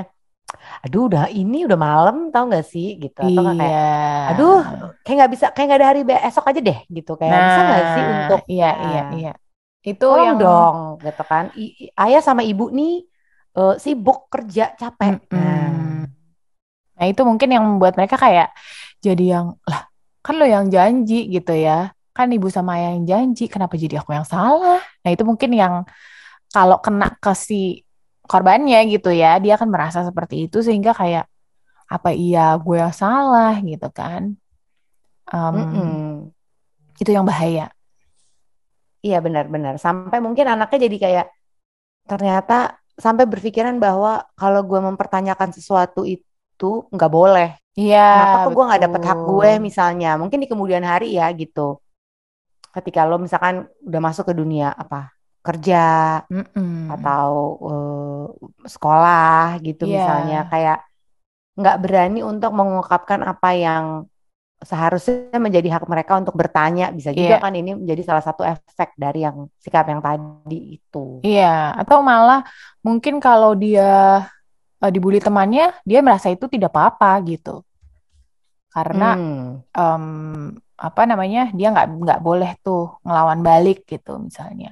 aduh 0.82 1.06
udah 1.08 1.30
ini 1.30 1.64
udah 1.66 1.78
malam 1.78 2.16
tau 2.34 2.50
gak 2.50 2.66
sih 2.66 2.98
gitu. 2.98 3.22
Atau 3.22 3.40
nggak 3.42 3.56
kayak, 3.58 3.72
Iya. 3.72 4.28
aduh 4.34 4.58
kayak 5.02 5.16
nggak 5.18 5.32
bisa, 5.32 5.46
kayak 5.54 5.66
nggak 5.70 5.80
ada 5.80 5.88
hari 5.94 6.00
be- 6.02 6.24
esok 6.28 6.44
aja 6.50 6.60
deh 6.60 6.78
gitu. 6.90 7.12
Kayak 7.18 7.38
bisa 7.46 7.60
nggak 7.66 7.82
sih 7.94 8.02
Nah, 8.02 8.12
untuk, 8.12 8.40
iya, 8.50 8.70
iya, 8.86 9.00
nah, 9.02 9.14
iya. 9.16 9.32
Itu 9.82 10.06
tolong 10.06 10.26
yang 10.26 10.36
dong 10.38 10.76
gitu 11.02 11.22
kan. 11.26 11.44
I- 11.58 11.74
i- 11.88 11.92
ayah 11.98 12.22
sama 12.22 12.42
ibu 12.46 12.70
nih 12.70 13.06
eh, 13.52 13.74
sibuk 13.76 14.18
kerja 14.32 14.72
capek. 14.80 15.28
Nah. 15.34 16.08
Nah, 16.92 17.06
itu 17.10 17.22
mungkin 17.26 17.48
yang 17.50 17.64
membuat 17.66 17.98
mereka 17.98 18.14
kayak 18.14 18.54
jadi 19.02 19.24
yang, 19.38 19.46
lah, 19.66 19.90
kan 20.22 20.34
lo 20.38 20.46
yang 20.46 20.70
janji 20.70 21.26
gitu 21.28 21.50
ya. 21.52 21.90
Kan 22.14 22.28
ibu 22.30 22.46
sama 22.52 22.76
ayah 22.78 22.94
yang 22.94 23.04
janji, 23.08 23.48
kenapa 23.48 23.74
jadi 23.74 23.98
aku 24.04 24.12
yang 24.14 24.28
salah? 24.28 24.78
Nah, 25.02 25.10
itu 25.10 25.24
mungkin 25.26 25.50
yang 25.56 25.74
kalau 26.52 26.78
kena 26.84 27.16
ke 27.18 27.32
si 27.34 27.82
korbannya 28.26 28.78
gitu 28.88 29.10
ya, 29.10 29.38
dia 29.42 29.58
akan 29.58 29.68
merasa 29.68 30.06
seperti 30.06 30.46
itu 30.48 30.62
sehingga 30.62 30.94
kayak, 30.94 31.26
apa 31.92 32.10
iya 32.16 32.56
gue 32.56 32.76
yang 32.80 32.94
salah 32.94 33.52
gitu 33.60 33.88
kan. 33.92 34.32
Mm-mm. 35.32 36.28
itu 37.00 37.10
yang 37.10 37.24
bahaya. 37.24 37.72
Iya 39.02 39.18
benar-benar. 39.24 39.80
Sampai 39.80 40.20
mungkin 40.20 40.46
anaknya 40.46 40.86
jadi 40.88 40.96
kayak 41.00 41.26
ternyata 42.06 42.78
sampai 42.94 43.24
berpikiran 43.24 43.80
bahwa 43.80 44.28
kalau 44.36 44.60
gue 44.62 44.80
mempertanyakan 44.80 45.50
sesuatu 45.56 46.04
itu 46.04 46.86
nggak 46.92 47.12
boleh. 47.12 47.56
Iya, 47.72 48.08
Kenapa 48.12 48.38
kok 48.44 48.50
gue 48.52 48.64
nggak 48.68 48.82
dapet 48.84 49.02
hak 49.08 49.20
gue 49.24 49.50
misalnya? 49.58 50.10
Mungkin 50.20 50.38
di 50.44 50.48
kemudian 50.48 50.84
hari 50.84 51.16
ya 51.16 51.32
gitu. 51.32 51.80
Ketika 52.72 53.08
lo 53.08 53.16
misalkan 53.16 53.68
udah 53.84 54.00
masuk 54.00 54.28
ke 54.28 54.34
dunia 54.36 54.72
apa 54.72 55.12
kerja 55.46 55.76
Mm-mm. 56.30 56.72
atau 56.92 57.30
eh, 57.68 58.22
sekolah 58.74 59.58
gitu 59.66 59.82
Iya, 59.84 59.96
misalnya 59.96 60.36
kayak 60.50 60.76
nggak 61.60 61.76
berani 61.84 62.20
untuk 62.32 62.50
mengungkapkan 62.58 63.20
apa 63.32 63.48
yang 63.64 63.86
seharusnya 64.70 65.38
menjadi 65.46 65.68
hak 65.78 65.84
mereka 65.92 66.12
untuk 66.22 66.34
bertanya. 66.40 66.84
Bisa 66.98 67.12
juga 67.20 67.34
iya, 67.34 67.42
kan 67.42 67.52
ini 67.60 67.70
menjadi 67.80 68.02
salah 68.08 68.24
satu 68.28 68.42
efek 68.54 68.90
dari 69.04 69.18
yang 69.26 69.38
sikap 69.64 69.86
yang 69.92 70.02
tadi 70.06 70.58
itu. 70.78 70.98
iya. 71.26 71.44
Atau 71.80 71.98
malah 72.10 72.38
mungkin 72.86 73.14
kalau 73.24 73.50
dia 73.62 73.82
eh, 74.84 74.90
dibully 74.94 75.20
temannya, 75.26 75.64
dia 75.88 75.98
merasa 76.06 76.28
itu 76.34 76.46
tidak 76.54 76.70
apa-apa 76.74 77.10
gitu. 77.30 77.50
Karena 78.74 79.04
Hmm, 79.04 79.62
em, 79.78 80.04
apa 80.88 81.02
namanya, 81.10 81.40
dia 81.58 81.66
nggak 81.74 81.86
nggak 82.04 82.20
boleh 82.26 82.50
tuh 82.66 82.80
ngelawan 83.06 83.40
balik 83.48 83.78
gitu 83.92 84.10
misalnya. 84.26 84.68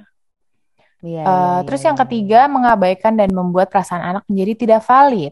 Iya 1.05 1.21
Eh, 1.29 1.57
iya 1.57 1.65
iya 1.65 1.69
terus 1.69 1.81
yang 1.87 1.97
iya 1.97 2.01
iya. 2.01 2.01
ketiga, 2.01 2.37
mengabaikan 2.55 3.13
dan 3.19 3.29
membuat 3.39 3.67
perasaan 3.71 4.01
anak 4.09 4.23
menjadi 4.29 4.53
tidak 4.61 4.81
valid. 4.89 5.31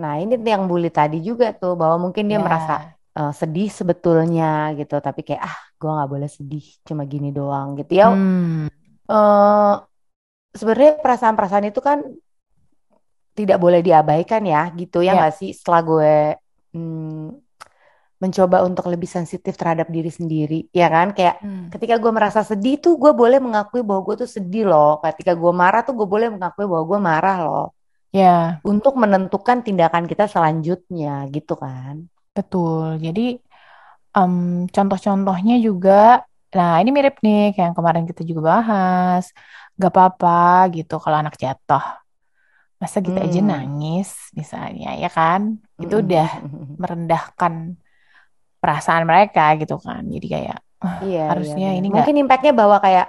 Nah, 0.00 0.12
ini 0.22 0.34
yang 0.52 0.64
bully 0.70 0.88
tadi 0.98 1.16
juga 1.28 1.46
tuh 1.60 1.72
bahwa 1.80 1.96
mungkin 2.08 2.24
dia 2.30 2.38
merasa 2.46 2.72
Ya, 2.72 2.96
eh, 3.18 3.30
sedih 3.40 3.68
sebetulnya 3.78 4.44
gitu, 4.78 4.94
tapi 5.06 5.20
kayak 5.26 5.42
ah, 5.48 5.56
gua 5.80 5.90
nggak 5.96 6.10
boleh 6.14 6.28
sedih, 6.36 6.64
cuma 6.88 7.02
gini 7.12 7.28
doang 7.36 7.68
gitu 7.78 7.92
ya. 8.00 8.04
hmm, 8.04 8.66
eh 9.12 9.72
sebenarnya 10.58 10.92
perasaan-perasaan 11.04 11.66
itu 11.70 11.80
kan 11.88 11.98
tidak 13.38 13.58
boleh 13.64 13.80
diabaikan 13.86 14.42
ya, 14.44 14.68
gitu 14.80 15.00
ya 15.06 15.10
ya, 15.10 15.16
nggak 15.16 15.32
sih? 15.38 15.50
Setelah 15.56 15.80
gue 15.88 16.12
hmm, 16.76 17.51
mencoba 18.22 18.56
untuk 18.68 18.84
lebih 18.92 19.10
sensitif 19.16 19.52
terhadap 19.60 19.88
diri 19.96 20.10
sendiri, 20.18 20.54
ya 20.80 20.86
kan? 20.94 21.06
Kayak 21.16 21.36
hmm, 21.40 21.72
ketika 21.72 21.94
gue 22.02 22.12
merasa 22.18 22.40
sedih 22.50 22.74
tuh 22.84 22.92
gue 23.02 23.12
boleh 23.20 23.38
mengakui 23.46 23.80
bahwa 23.88 24.00
gue 24.06 24.14
tuh 24.22 24.30
sedih 24.36 24.62
loh. 24.70 24.88
Ketika 25.04 25.32
gue 25.42 25.52
marah 25.62 25.80
tuh 25.86 25.94
gue 25.98 26.06
boleh 26.14 26.28
mengakui 26.34 26.64
bahwa 26.70 26.84
gue 26.90 26.98
marah 27.10 27.36
loh. 27.46 27.62
ya, 28.12 28.62
Untuk 28.72 28.94
menentukan 29.02 29.58
tindakan 29.66 30.04
kita 30.10 30.24
selanjutnya 30.34 31.10
gitu 31.34 31.54
kan. 31.64 31.96
betul. 32.36 32.84
Jadi 33.04 33.20
em, 34.16 34.34
contoh-contohnya 34.74 35.54
juga, 35.66 35.92
nah 36.56 36.70
ini 36.80 36.90
mirip 36.96 37.14
nih 37.24 37.36
kayak 37.54 37.66
yang 37.68 37.76
kemarin 37.78 38.04
kita 38.10 38.22
juga 38.30 38.42
bahas. 38.52 39.24
Gak 39.80 39.90
apa-apa 39.94 40.28
gitu 40.76 40.92
kalau 41.02 41.16
anak 41.22 41.34
jatuh. 41.44 41.82
Masa 42.82 42.98
aja 43.24 43.38
Hmm. 43.38 43.50
nangis 43.50 44.08
misalnya, 44.38 44.86
ya 45.02 45.08
kan? 45.18 45.42
Itu 45.82 45.94
Mm-mm. 45.94 46.02
udah 46.02 46.26
merendahkan 46.80 47.54
perasaan 48.62 49.04
mereka 49.10 49.42
gitu 49.60 49.74
kan. 49.86 50.02
Jadi 50.14 50.26
kayak 50.34 50.56
"Ah, 50.84 51.02
Iya, 51.04 51.20
iya 51.42 51.54
harusnya 51.56 51.66
benar. 51.66 51.78
ini 51.78 51.86
nggak 51.94 52.10
Mungkin 52.10 52.14
impactnya 52.22 52.52
bahwa 52.60 52.76
kayak, 52.84 53.06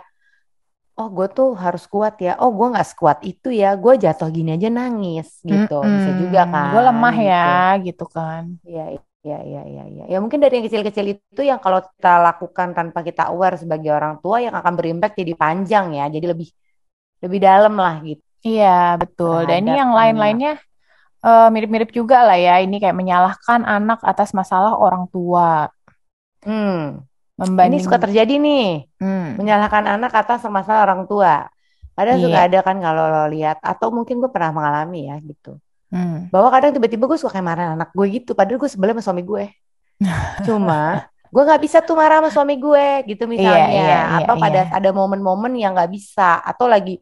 oh 0.99 1.07
gue 1.15 1.27
tuh 1.37 1.49
harus 1.63 1.83
kuat 1.93 2.13
ya. 2.25 2.31
Oh 2.43 2.49
gue 2.57 2.67
nggak 2.73 2.87
sekuat 2.91 3.17
itu 3.31 3.47
ya. 3.61 3.67
Gue 3.83 3.93
jatuh 4.03 4.29
gini 4.35 4.49
aja 4.57 4.69
nangis 4.77 5.27
gitu. 5.51 5.73
Bisa 5.95 6.09
juga 6.21 6.39
Mm-mm, 6.43 6.69
gue 6.71 6.81
kan 6.87 6.87
lemah 6.87 7.15
gitu. 7.23 7.29
ya 7.29 7.43
gitu 7.85 8.03
kan. 8.15 8.43
Iya, 8.67 8.81
iya, 9.25 9.35
iya, 9.47 9.59
iya, 9.71 9.83
iya. 9.93 10.03
Ya 10.11 10.17
mungkin 10.23 10.39
dari 10.43 10.53
yang 10.57 10.65
kecil-kecil 10.67 11.05
itu 11.15 11.41
yang 11.49 11.59
kalau 11.65 11.79
kita 11.83 12.09
lakukan 12.27 12.67
tanpa 12.77 12.99
kita 13.07 13.21
aware 13.31 13.55
sebagai 13.61 13.91
orang 13.97 14.13
tua 14.23 14.37
yang 14.45 14.55
akan 14.59 14.73
berimpact 14.79 15.13
jadi 15.21 15.33
panjang 15.41 15.85
ya. 15.99 16.03
Jadi 16.15 16.25
lebih 16.31 16.47
lebih 17.23 17.39
dalam 17.47 17.73
lah 17.83 17.95
gitu 18.09 18.23
Iya 18.47 18.65
betul. 19.01 19.37
Dan 19.49 19.57
ini 19.61 19.71
yang 19.79 19.91
lain-lainnya 19.99 20.51
eh, 21.23 21.47
mirip-mirip 21.49 21.89
juga 21.95 22.27
lah 22.27 22.37
ya. 22.37 22.59
Ini 22.61 22.75
kayak 22.77 22.95
menyalahkan 22.95 23.63
anak 23.63 23.99
atas 24.03 24.35
masalah 24.35 24.75
orang 24.75 25.07
tua, 25.09 25.71
Hmm, 26.43 27.07
ini 27.39 27.79
suka 27.79 27.95
terjadi 27.95 28.35
nih. 28.35 28.91
Hmm, 28.99 29.39
Menyalahkan 29.39 29.87
anak 29.87 30.11
atas 30.11 30.43
masalah 30.51 30.83
orang 30.83 31.07
tua. 31.07 31.47
Kadang 31.95 32.19
suka 32.19 32.39
iya. 32.43 32.47
ada 32.51 32.59
kan 32.65 32.77
kalau 32.83 33.05
lo 33.07 33.25
lihat 33.31 33.61
atau 33.63 33.93
mungkin 33.93 34.19
gue 34.19 34.27
pernah 34.27 34.51
mengalami 34.51 35.07
ya 35.07 35.15
gitu. 35.23 35.55
Hmm. 35.93 36.25
bahwa 36.33 36.49
kadang 36.49 36.73
tiba-tiba 36.73 37.05
gue 37.05 37.21
suka 37.21 37.37
kayak 37.37 37.45
marahin 37.45 37.77
anak 37.77 37.93
gue 37.93 38.17
gitu 38.17 38.33
padahal 38.33 38.57
gue 38.57 38.65
sebelum 38.65 38.97
sama 38.97 39.13
suami 39.13 39.21
gue 39.21 39.45
cuma 40.49 41.05
gue 41.29 41.43
nggak 41.45 41.61
bisa 41.61 41.85
tuh 41.85 41.93
marah 41.93 42.17
sama 42.17 42.33
suami 42.33 42.57
gue 42.57 43.13
gitu 43.13 43.29
Iya, 43.29 43.33
misalnya 43.37 43.67
iya, 43.69 43.85
iya, 43.85 44.01
atau 44.17 44.33
pada 44.41 44.61
iya. 44.65 44.73
ada 44.73 44.89
momen-momen 44.89 45.53
yang 45.53 45.77
nggak 45.77 45.93
bisa 45.93 46.41
atau 46.41 46.65
lagi 46.65 46.97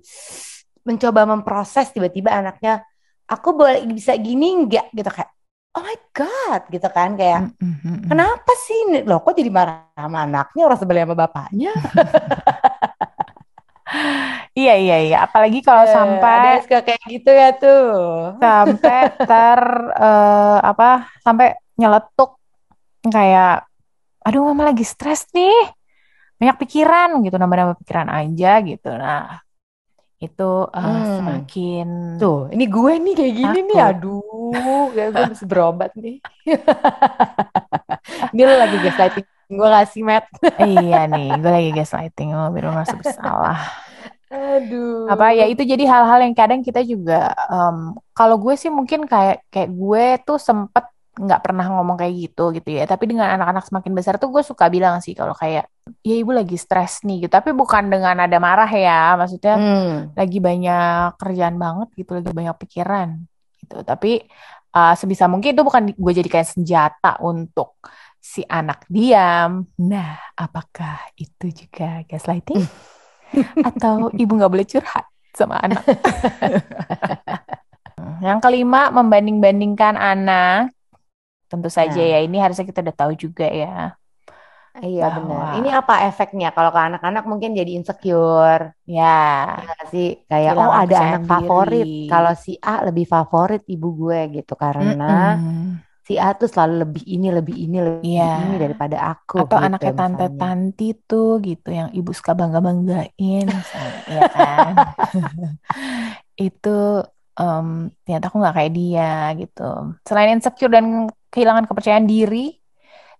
mencoba 0.84 1.24
memproses 1.24 1.88
tiba-tiba 1.96 2.36
anaknya 2.36 2.84
aku 3.32 3.50
boleh 3.56 3.88
bisa 3.88 4.12
gini 4.20 4.68
nggak? 4.68 4.92
Gitu 4.92 5.08
kayak 5.08 5.32
oh 5.72 5.82
my 5.88 5.98
god 6.12 6.62
gitu 6.68 6.88
kan 6.92 7.16
kayak 7.16 7.48
Mm, 7.48 7.56
mm, 7.64 7.76
mm, 7.80 7.96
mm. 8.04 8.08
kenapa 8.12 8.52
sih 8.60 8.80
loh 9.08 9.24
kok 9.24 9.40
jadi 9.40 9.48
marah 9.48 9.88
sama 9.96 10.28
anaknya 10.28 10.62
orang 10.68 10.80
sebelah 10.80 11.04
sama 11.08 11.16
bapaknya? 11.16 11.72
Iya, 14.52 14.74
iya, 14.80 14.98
iya. 15.04 15.18
Apalagi 15.28 15.60
kalau 15.64 15.84
ada 15.84 15.96
sampai 15.96 16.64
suka 16.64 16.80
kayak 16.84 17.04
gitu 17.08 17.32
ya 17.32 17.50
tuh. 17.56 17.88
sampai 18.40 19.00
ter 19.20 19.62
eh, 19.96 20.58
apa 20.64 21.12
sampai 21.24 21.56
nyeletuk 21.80 22.40
kayak 23.04 23.68
aduh 24.22 24.52
mama 24.52 24.70
lagi 24.72 24.86
stres 24.86 25.26
nih 25.34 25.56
banyak 26.38 26.58
pikiran 26.62 27.20
gitu 27.26 27.36
nambah-nambah 27.36 27.78
pikiran 27.84 28.08
aja 28.12 28.52
gitu. 28.64 28.92
Nah 28.96 29.40
itu 30.22 30.50
uh, 30.70 30.78
Hmm. 30.78 31.06
semakin 31.18 31.88
Tuh, 32.22 32.46
ini 32.54 32.66
gue 32.70 32.92
nih 32.96 33.14
kayak 33.18 33.34
gini 33.34 33.60
nih. 33.68 33.78
Takut. 33.78 33.98
Aduh, 33.98 34.86
kayak 34.94 35.10
gue 35.12 35.24
mesti 35.34 35.46
berobat 35.50 35.92
nih. 35.98 36.18
Ini 38.34 38.42
lo 38.44 38.54
lagi 38.58 38.78
gaslighting 38.80 39.26
gue 39.52 39.68
gak 39.68 39.88
sih, 39.92 40.00
Matt? 40.00 40.26
iya 40.64 41.04
nih 41.06 41.36
gue 41.36 41.52
lagi 41.52 41.70
gaslighting 41.76 42.32
lo 42.32 42.48
biar 42.50 42.64
lo 42.66 42.72
merasa 42.72 42.96
bersalah 42.96 43.60
Aduh. 44.32 45.12
apa 45.12 45.36
ya 45.36 45.44
itu 45.44 45.60
jadi 45.68 45.84
hal-hal 45.84 46.24
yang 46.24 46.32
kadang 46.32 46.64
kita 46.64 46.80
juga 46.88 47.36
em, 47.52 47.92
kalau 48.16 48.40
gue 48.40 48.56
sih 48.56 48.72
mungkin 48.72 49.04
kayak 49.04 49.44
kayak 49.52 49.70
gue 49.76 50.06
tuh 50.24 50.40
sempet 50.40 50.88
nggak 51.22 51.42
pernah 51.46 51.70
ngomong 51.70 52.02
kayak 52.02 52.14
gitu 52.18 52.50
gitu 52.58 52.70
ya. 52.74 52.90
Tapi 52.90 53.06
dengan 53.06 53.30
anak-anak 53.38 53.70
semakin 53.70 53.92
besar 53.94 54.18
tuh 54.18 54.34
gue 54.34 54.42
suka 54.42 54.66
bilang 54.74 54.98
sih 55.06 55.14
kalau 55.14 55.38
kayak 55.38 55.70
ya 56.02 56.16
ibu 56.18 56.34
lagi 56.34 56.58
stres 56.58 57.06
nih 57.06 57.30
gitu. 57.30 57.32
Tapi 57.38 57.54
bukan 57.54 57.94
dengan 57.94 58.18
ada 58.26 58.38
marah 58.42 58.70
ya 58.70 59.14
maksudnya 59.16 59.54
Hmm. 59.56 59.96
lagi 60.18 60.42
banyak 60.42 61.22
kerjaan 61.22 61.56
banget 61.62 61.88
gitu 61.94 62.18
lagi 62.18 62.32
banyak 62.34 62.56
pikiran 62.58 63.10
gitu. 63.62 63.86
Tapi 63.86 64.26
uh, 64.74 64.94
sebisa 64.98 65.30
mungkin 65.30 65.54
itu 65.54 65.62
bukan 65.62 65.94
gue 65.94 66.14
jadikan 66.18 66.42
senjata 66.42 67.22
untuk 67.22 67.78
si 68.18 68.42
anak 68.50 68.90
diam. 68.90 69.70
Nah 69.78 70.18
apakah 70.34 71.06
itu 71.18 71.54
juga 71.54 72.02
gaslighting? 72.10 72.66
Atau 73.68 74.10
ibu 74.18 74.32
nggak 74.36 74.52
boleh 74.52 74.68
curhat 74.68 75.06
sama 75.38 75.62
anak? 75.62 75.86
Yang 78.22 78.40
kelima 78.42 78.90
membanding-bandingkan 78.90 79.98
anak 79.98 80.74
tentu 81.52 81.68
saja 81.68 82.00
Nah. 82.00 82.12
ya 82.14 82.20
ini 82.26 82.38
harusnya 82.40 82.66
kita 82.70 82.80
udah 82.86 82.96
tahu 83.02 83.14
juga 83.20 83.46
ya 83.52 83.76
Iya 84.72 85.04
Bahwa- 85.04 85.16
benar. 85.28 85.52
Ini 85.60 85.70
apa 85.84 85.94
efeknya 86.08 86.48
kalau 86.56 86.72
ke 86.72 86.80
anak-anak 86.80 87.24
mungkin 87.28 87.52
jadi 87.52 87.72
insecure. 87.76 88.72
ya 88.88 89.20
Ya 89.68 89.84
sih 89.92 90.08
kayak 90.32 90.56
Kehilangan 90.56 90.64
oh 90.64 90.72
ada 90.72 90.96
anak 91.04 91.22
favorit. 91.28 91.84
diri. 91.84 92.08
Kalau 92.08 92.32
si 92.40 92.52
A 92.64 92.76
lebih 92.88 93.04
favorit 93.04 93.62
ibu 93.68 93.88
gue 94.00 94.20
gitu 94.40 94.54
karena 94.56 95.36
Mm-mm. 95.36 95.76
si 96.08 96.16
A 96.16 96.32
tuh 96.40 96.48
selalu 96.48 96.88
lebih 96.88 97.04
ini 97.04 97.28
lebih 97.36 97.56
ini 97.68 97.78
lebih 97.84 98.16
Iya. 98.16 98.32
ini 98.48 98.56
daripada 98.64 98.98
aku 99.12 99.44
atau 99.44 99.60
gitu 99.60 99.68
anaknya 99.68 99.92
tante-tanti 100.00 100.88
tuh 101.04 101.30
gitu 101.44 101.68
yang 101.68 101.90
ibu 101.92 102.12
suka 102.16 102.32
bangga-banggain 102.32 103.46
misalnya, 103.52 104.00
ya 104.08 104.22
kan 104.32 104.74
itu 106.48 106.78
em, 107.40 107.68
ternyata 108.04 108.26
aku 108.32 108.38
nggak 108.40 108.56
kayak 108.56 108.72
dia 108.72 109.12
gitu 109.40 109.62
selain 110.08 110.32
insecure 110.36 110.72
dan 110.72 110.86
kehilangan 111.32 111.66
kepercayaan 111.66 112.06
diri 112.06 112.54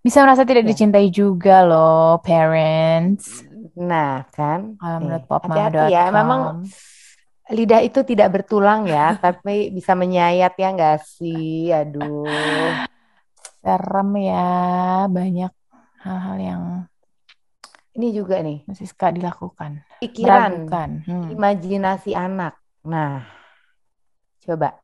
bisa 0.02 0.20
merasa 0.20 0.44
tidak 0.44 0.66
Iya. 0.66 0.70
dicintai 0.74 1.08
juga 1.08 1.64
loh 1.64 2.20
parents 2.20 3.48
Nah 3.72 4.28
kan, 4.28 4.76
Kalau 4.76 5.00
nih, 5.00 5.24
menurut 5.24 5.24
hati-hati 5.32 5.86
ya. 5.96 6.04
Memang 6.12 6.40
lidah 7.48 7.80
itu 7.80 8.04
tidak 8.04 8.28
bertulang 8.36 8.84
ya, 8.84 9.16
tapi 9.24 9.72
bisa 9.72 9.96
menyayat 9.96 10.52
ya 10.54 10.68
nggak 10.76 10.98
sih? 11.00 11.72
Aduh. 11.72 12.68
serem 13.62 14.10
ya 14.18 14.50
banyak 15.06 15.52
hal-hal 16.02 16.36
yang 16.36 16.62
Ini 17.94 18.08
juga 18.10 18.42
nih, 18.42 18.66
masih 18.66 18.88
suka 18.90 19.14
dilakukan 19.14 19.86
pikiran, 20.02 20.66
Hmm. 21.06 21.28
imajinasi 21.30 22.16
anak. 22.16 22.58
Nah, 22.82 23.22
coba 24.42 24.81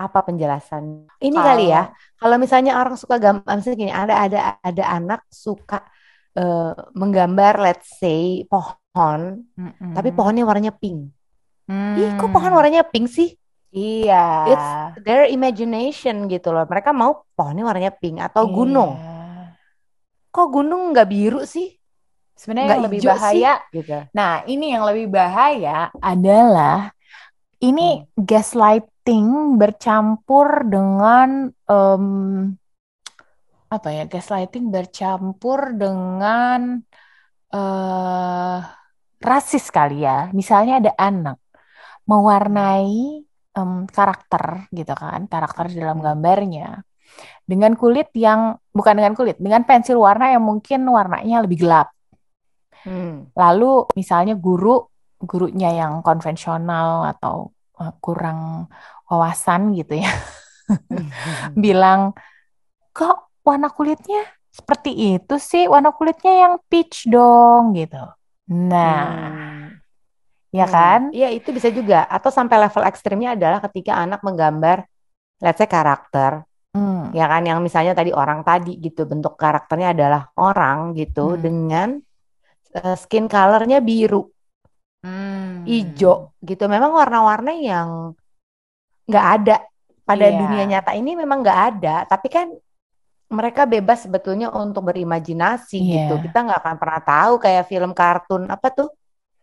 apa 0.00 0.24
penjelasan? 0.24 1.04
Ini 1.20 1.36
Kalau- 1.36 1.44
kali 1.52 1.64
ya, 1.68 1.82
kalau 2.16 2.36
misalnya 2.40 2.80
orang 2.80 2.96
suka 2.96 3.20
gambar, 3.20 3.44
misalnya 3.52 3.76
gini, 3.76 3.92
ada 3.92 4.14
ada 4.16 4.38
ada 4.64 4.84
anak 4.88 5.20
suka 5.28 5.84
eh, 6.32 6.72
menggambar, 6.94 7.58
let's 7.58 7.98
say 7.98 8.46
pohon, 8.46 9.44
Mm-mm. 9.52 9.92
tapi 9.92 10.14
pohonnya 10.14 10.46
warnanya 10.46 10.72
pink. 10.72 11.10
Ih, 11.70 12.10
kok 12.14 12.26
Hmm. 12.26 12.34
pohon 12.34 12.54
warnanya 12.54 12.82
pink 12.82 13.06
sih? 13.06 13.34
Iya. 13.70 14.26
It's 14.46 14.68
their 15.02 15.26
imagination 15.26 16.26
gitu 16.26 16.50
loh. 16.50 16.66
Mereka 16.66 16.90
mau 16.90 17.26
pohonnya 17.34 17.62
warnanya 17.62 17.92
pink 17.94 18.18
atau 18.18 18.46
gunung. 18.46 18.94
Iya. 18.94 19.54
Kok 20.30 20.48
gunung 20.50 20.90
nggak 20.90 21.06
biru 21.06 21.42
sih? 21.42 21.74
Sebenarnya 22.34 22.78
yang 22.78 22.84
lebih 22.86 23.00
bahaya. 23.04 23.52
sih? 23.66 23.82
Gitu. 23.82 23.98
Nah, 24.10 24.32
ini 24.46 24.66
yang 24.70 24.82
lebih 24.86 25.06
bahaya 25.10 25.90
adalah 25.98 26.94
ini 27.60 28.04
gaslighting 28.16 29.56
bercampur 29.60 30.64
dengan 30.68 31.52
em, 31.68 32.04
apa 33.70 33.88
ya? 33.96 34.04
Gaslighting 34.08 34.72
bercampur 34.74 35.76
dengan 35.76 36.80
eh 37.54 38.60
rasis 39.20 39.68
kali 39.68 40.06
ya. 40.06 40.32
Misalnya 40.32 40.80
ada 40.80 40.92
anak 40.96 41.38
mewarnai 42.10 43.24
em, 43.58 43.72
karakter 43.96 44.44
gitu 44.72 44.94
kan, 44.96 45.20
karakter 45.32 45.64
di 45.72 45.76
dalam 45.82 45.98
Hmm. 46.00 46.06
gambarnya 46.06 46.82
dengan 47.50 47.74
kulit 47.74 48.08
yang 48.14 48.56
bukan 48.70 48.94
dengan 48.98 49.14
kulit, 49.18 49.36
dengan 49.42 49.62
pensil 49.66 49.98
warna 49.98 50.30
yang 50.34 50.44
mungkin 50.46 50.86
warnanya 50.86 51.42
lebih 51.44 51.66
gelap. 51.66 51.90
Hmm. 52.86 53.28
Lalu 53.36 53.90
misalnya 53.98 54.34
guru, 54.38 54.89
gurunya 55.20 55.70
yang 55.76 56.00
konvensional 56.00 57.04
atau 57.12 57.52
uh, 57.76 57.92
kurang 58.00 58.66
wawasan 59.06 59.76
gitu 59.76 60.00
ya, 60.00 60.10
bilang, 61.64 62.16
kok 62.92 63.30
warna 63.44 63.68
kulitnya 63.70 64.24
seperti 64.50 65.16
itu 65.16 65.38
sih, 65.38 65.70
warna 65.70 65.94
kulitnya 65.94 66.32
yang 66.48 66.54
peach 66.66 67.06
dong 67.06 67.76
gitu. 67.78 68.02
Nah, 68.50 68.98
Hmm. 69.06 69.78
ya 70.50 70.66
Hmm. 70.66 70.74
kan? 70.74 71.00
Iya, 71.14 71.30
itu 71.30 71.54
bisa 71.54 71.70
juga. 71.70 72.06
Atau 72.10 72.34
sampai 72.34 72.58
level 72.66 72.82
ekstrimnya 72.82 73.38
adalah 73.38 73.62
ketika 73.70 73.94
anak 74.02 74.20
menggambar, 74.26 74.82
let's 75.38 75.58
say 75.62 75.70
karakter, 75.70 76.42
Hmm. 76.74 77.10
ya 77.14 77.26
kan, 77.26 77.42
yang 77.46 77.58
misalnya 77.62 77.94
tadi 77.94 78.10
orang 78.14 78.42
tadi 78.46 78.78
gitu, 78.78 79.06
bentuk 79.06 79.34
karakternya 79.38 79.94
adalah 79.94 80.22
orang 80.38 80.94
gitu, 80.98 81.34
Hmm. 81.34 81.40
dengan 81.42 81.88
eh, 82.70 82.94
skin 82.94 83.26
colornya 83.26 83.82
biru, 83.82 84.30
Hmm. 85.00 85.64
hijau 85.64 86.36
gitu. 86.44 86.64
Memang 86.68 86.92
warna-warna 86.92 87.56
yang 87.56 88.12
nggak 89.08 89.26
ada 89.40 89.56
pada 90.04 90.26
Iya. 90.28 90.36
dunia 90.36 90.64
nyata 90.68 90.92
ini 90.92 91.16
memang 91.16 91.40
nggak 91.40 91.60
ada. 91.72 91.96
Tapi 92.04 92.28
kan 92.28 92.52
mereka 93.30 93.62
bebas 93.64 94.04
sebetulnya 94.04 94.50
untuk 94.52 94.90
berimajinasi 94.90 95.78
Iya. 95.80 95.94
gitu. 96.10 96.14
Kita 96.28 96.38
nggak 96.44 96.60
akan 96.60 96.76
pernah 96.76 97.00
tahu 97.00 97.32
kayak 97.40 97.64
film 97.70 97.92
kartun 97.96 98.44
apa 98.50 98.68
tuh 98.74 98.90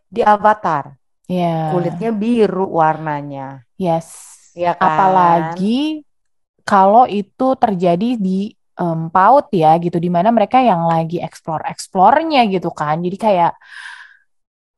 di 0.08 0.24
Avatar, 0.24 0.96
Ya, 1.28 1.76
kulitnya 1.76 2.16
biru 2.16 2.72
warnanya, 2.72 3.60
yes. 3.76 4.08
ya 4.56 4.72
kan? 4.72 4.88
Apalagi 4.88 6.00
kalau 6.64 7.04
itu 7.04 7.48
terjadi 7.60 8.16
di 8.16 8.56
em, 8.78 9.10
PAUD 9.12 9.52
ya 9.52 9.76
gitu, 9.82 9.98
di 10.00 10.08
mana 10.08 10.30
mereka 10.32 10.62
yang 10.64 10.88
lagi 10.88 11.18
explore-explore-nya 11.20 12.48
gitu 12.48 12.70
kan. 12.72 13.02
Jadi 13.04 13.18
kayak, 13.20 13.52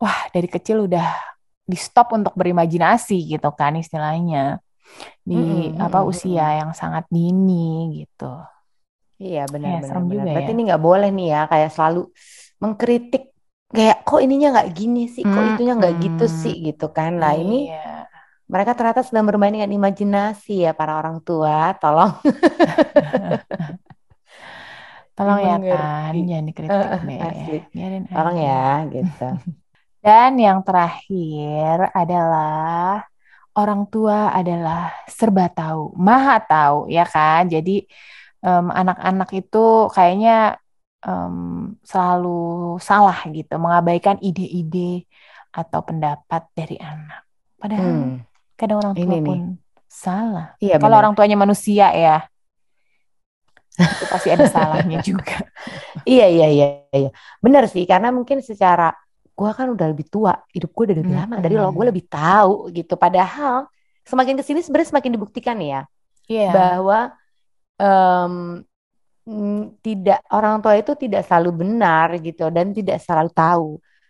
wah 0.01 0.19
dari 0.33 0.47
kecil 0.55 0.77
udah 0.87 1.05
di 1.71 1.77
stop 1.79 2.07
untuk 2.17 2.33
berimajinasi 2.39 3.13
gitu 3.31 3.47
kan 3.59 3.73
istilahnya. 3.83 4.39
Di 5.29 5.35
Mm-mm, 5.35 5.79
apa 5.85 5.99
usia 6.11 6.43
yang 6.59 6.71
sangat 6.81 7.05
dini 7.15 7.55
gitu. 8.03 8.25
Iya 9.25 9.39
benar 9.53 9.65
Ya, 9.65 9.71
benar 9.83 10.01
juga 10.13 10.29
Berarti 10.33 10.47
ya. 10.47 10.53
ini 10.55 10.61
nggak 10.67 10.83
boleh 10.87 11.07
nih 11.15 11.25
ya 11.33 11.39
kayak 11.51 11.69
selalu 11.75 11.99
mengkritik 12.63 13.21
kayak 13.75 13.95
kok 14.07 14.19
ininya 14.25 14.47
nggak 14.53 14.69
gini 14.77 14.99
sih, 15.15 15.23
kok 15.33 15.43
itunya 15.49 15.71
nggak 15.79 15.93
gitu 16.03 16.23
Mm-mm. 16.23 16.39
sih 16.41 16.53
gitu 16.67 16.83
kan. 16.97 17.11
Ini 17.43 17.55
Iya. 17.57 17.77
mereka 18.53 18.71
ternyata 18.77 19.01
sedang 19.07 19.25
bermain 19.29 19.53
dengan 19.55 19.71
imajinasi 19.77 20.51
ya 20.65 20.71
para 20.79 20.93
orang 21.01 21.17
tua. 21.27 21.55
Tolong 21.81 22.11
Tolong 25.15 25.39
ya. 25.43 25.55
Tan, 25.69 26.15
jangan 26.29 26.45
dikritik 26.49 26.91
deh. 27.07 27.19
asli. 27.27 27.57
Biarin 27.73 28.03
tolong 28.13 28.37
ya 28.47 28.59
gitu. 28.93 29.23
Dan 30.05 30.31
yang 30.39 30.59
terakhir 30.67 31.91
adalah 31.91 33.03
orang 33.59 33.81
tua 33.93 34.31
adalah 34.39 34.77
serba 35.17 35.45
tahu, 35.57 35.81
maha 36.07 36.35
tahu, 36.49 36.75
ya 36.95 37.03
kan? 37.13 37.41
Jadi 37.53 37.71
em, 38.45 38.65
anak-anak 38.81 39.29
itu 39.39 39.57
kayaknya 39.95 40.31
em, 41.07 41.35
selalu 41.91 42.29
salah 42.89 43.17
gitu, 43.37 43.53
mengabaikan 43.63 44.17
ide-ide 44.27 44.79
atau 45.59 45.79
pendapat 45.87 46.41
dari 46.57 46.75
anak. 46.89 47.19
Padahal 47.61 47.95
Hmm, 47.95 48.25
kadang 48.59 48.77
orang 48.83 48.95
tua 49.03 49.15
ini 49.15 49.17
nih. 49.25 49.37
pun 49.37 49.59
salah. 50.03 50.55
Iya 50.63 50.75
Kalau 50.81 50.95
benar. 50.95 51.01
orang 51.01 51.13
tuanya 51.17 51.37
manusia 51.43 51.85
ya, 51.95 52.11
itu 53.89 54.03
pasti 54.11 54.29
ada 54.35 54.45
salahnya 54.45 54.97
juga. 55.07 55.43
Iya 56.09 56.23
iya 56.33 56.45
iya 56.55 56.65
iya. 56.97 57.09
Benar 57.45 57.63
sih 57.73 57.83
karena 57.91 58.07
mungkin 58.17 58.39
secara 58.49 58.83
gua 59.39 59.51
kan 59.55 59.71
udah 59.71 59.87
lebih 59.91 60.07
tua, 60.11 60.35
hidup 60.51 60.71
gue 60.75 60.83
udah 60.91 60.97
lebih 60.99 61.15
lama 61.15 61.35
dari 61.39 61.55
lo, 61.55 61.71
gue 61.71 61.85
lebih 61.87 62.05
tahu 62.11 62.67
gitu. 62.75 62.99
Padahal 62.99 63.71
semakin 64.03 64.35
ke 64.35 64.43
sini 64.43 64.59
sebenarnya 64.59 64.89
semakin 64.91 65.11
dibuktikan 65.15 65.55
ya 65.63 65.87
Iya. 66.27 66.51
bahwa 66.51 66.99
mm, 67.79 68.67
tidak 69.85 70.19
orang 70.33 70.59
tua 70.63 70.73
itu 70.75 70.91
tidak 70.97 71.21
selalu 71.27 71.63
benar 71.65 72.17
gitu 72.19 72.49
dan 72.49 72.73
tidak 72.73 72.97
selalu 72.99 73.29
tahu. 73.31 73.69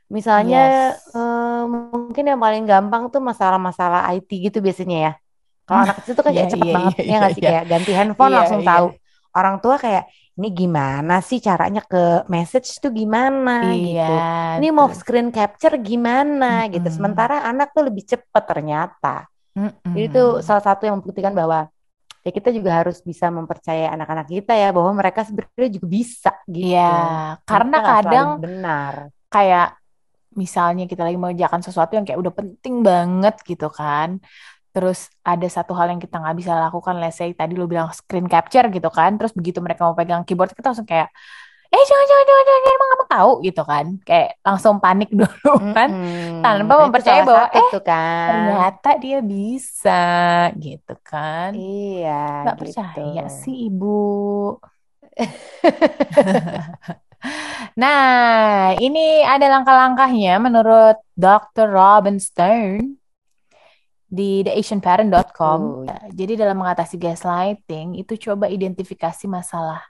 Misalnya 0.09 0.95
Yes. 0.97 1.05
eh, 1.13 1.63
mungkin 1.69 2.23
yang 2.25 2.39
paling 2.41 2.65
gampang 2.65 3.13
tuh 3.13 3.21
masalah-masalah 3.21 4.09
IT 4.17 4.29
gitu 4.49 4.57
biasanya 4.63 4.97
ya. 4.97 5.11
Kalau 5.67 5.79
anak 5.85 5.95
kecil 6.01 6.13
tuh 6.17 6.23
kan 6.25 6.31
Iya, 6.33 6.37
kayak 6.41 6.51
cepet 6.53 6.67
iya, 6.67 6.75
banget 6.77 6.93
iya, 6.95 6.99
ya 6.99 7.05
iya, 7.05 7.17
nggak 7.19 7.31
sih 7.35 7.41
iya. 7.43 7.49
kayak 7.53 7.65
ganti 7.69 7.91
handphone 7.93 8.31
Iya, 8.33 8.37
langsung 8.41 8.61
iya. 8.63 8.69
tahu. 8.73 8.85
Orang 9.29 9.55
tua 9.61 9.75
kayak 9.77 10.03
ini 10.39 10.49
gimana 10.56 11.19
sih 11.19 11.43
caranya 11.43 11.84
ke 11.84 12.23
message 12.32 12.80
tuh 12.80 12.95
gimana 12.95 13.75
Iya, 13.75 13.75
gitu. 13.75 14.13
Ini 14.63 14.67
mau 14.71 14.88
screen 14.95 15.30
capture 15.36 15.75
gimana 15.75 16.71
gitu. 16.71 16.88
Mm-mm. 16.88 16.95
Sementara 16.95 17.43
anak 17.43 17.75
tuh 17.75 17.91
lebih 17.91 18.08
cepet 18.08 18.43
ternyata. 18.47 19.28
Jadi 19.91 20.02
itu 20.08 20.23
salah 20.39 20.63
satu 20.63 20.88
yang 20.88 21.04
membuktikan 21.04 21.36
bahwa 21.36 21.67
ya 22.23 22.32
kita 22.32 22.56
juga 22.56 22.71
harus 22.80 23.04
bisa 23.04 23.28
mempercayai 23.28 23.91
anak-anak 23.91 24.28
kita 24.32 24.56
ya 24.56 24.71
bahwa 24.71 24.91
mereka 24.95 25.28
sebenarnya 25.28 25.69
juga 25.75 25.88
bisa 25.91 26.32
gitu. 26.47 26.71
Iya, 26.71 27.36
karena 27.43 27.78
kadang 27.84 28.28
benar. 28.39 28.93
kayak 29.28 29.75
misalnya 30.39 30.88
kita 30.88 31.04
lagi 31.04 31.19
mengerjakan 31.19 31.60
sesuatu 31.60 31.99
yang 31.99 32.08
kayak 32.08 32.19
udah 32.23 32.32
penting 32.32 32.80
banget 32.80 33.36
gitu 33.43 33.67
kan. 33.67 34.23
Terus 34.69 34.99
ada 35.25 35.47
satu 35.49 35.73
hal 35.73 35.88
yang 35.91 36.01
kita 36.01 36.15
nggak 36.21 36.38
bisa 36.39 36.53
lakukan, 36.55 36.95
let's 37.01 37.17
say 37.19 37.34
tadi 37.34 37.53
lo 37.58 37.65
bilang 37.65 37.89
screen 37.91 38.29
capture 38.29 38.65
gitu 38.69 38.89
kan. 38.93 39.17
Terus 39.17 39.34
begitu 39.34 39.60
mereka 39.65 39.88
mau 39.88 39.95
pegang 39.97 40.21
keyboard, 40.27 40.53
kita 40.53 40.71
langsung 40.71 40.86
kayak, 40.86 41.10
eh 41.69 41.84
jangan, 41.89 42.05
jangan, 42.10 42.25
jangan, 42.29 42.43
jangan, 42.47 42.62
jangan, 42.65 42.77
emang 42.77 42.89
kamu 42.93 43.05
tahu 43.10 43.32
gitu 43.45 43.62
kan. 43.65 43.86
Kayak 44.08 44.29
langsung 44.45 44.75
panik 44.84 45.10
dulu 45.19 45.53
kan. 45.73 45.89
Mm-mm. 45.89 46.41
Tanpa 46.45 46.73
Nah, 46.73 46.79
itu 46.79 46.84
mempercayai 46.86 47.21
salah 47.21 47.27
bahwa, 47.29 47.45
eh 47.58 47.69
tuh 47.73 47.84
kan. 47.86 48.29
ternyata 48.29 48.89
dia 49.01 49.19
bisa 49.21 50.01
gitu 50.58 50.93
kan. 51.01 51.49
Iya, 51.53 52.10
Nggak 52.45 52.55
gitu. 52.55 52.62
percaya 52.65 53.23
sih 53.41 53.55
ibu. 53.69 53.88
Nah, 57.75 58.75
ini 58.79 59.23
ada 59.27 59.45
langkah-langkahnya 59.51 60.39
menurut 60.39 60.95
Dr. 61.15 61.67
Robin 61.67 62.15
Stern 62.19 62.98
di 64.10 64.41
theasianparent.com. 64.41 65.86
Uh, 65.86 66.10
Jadi 66.12 66.34
dalam 66.34 66.58
mengatasi 66.58 66.98
gaslighting 66.98 68.02
itu 68.02 68.17
coba 68.17 68.50
identifikasi 68.50 69.30
masalah 69.30 69.86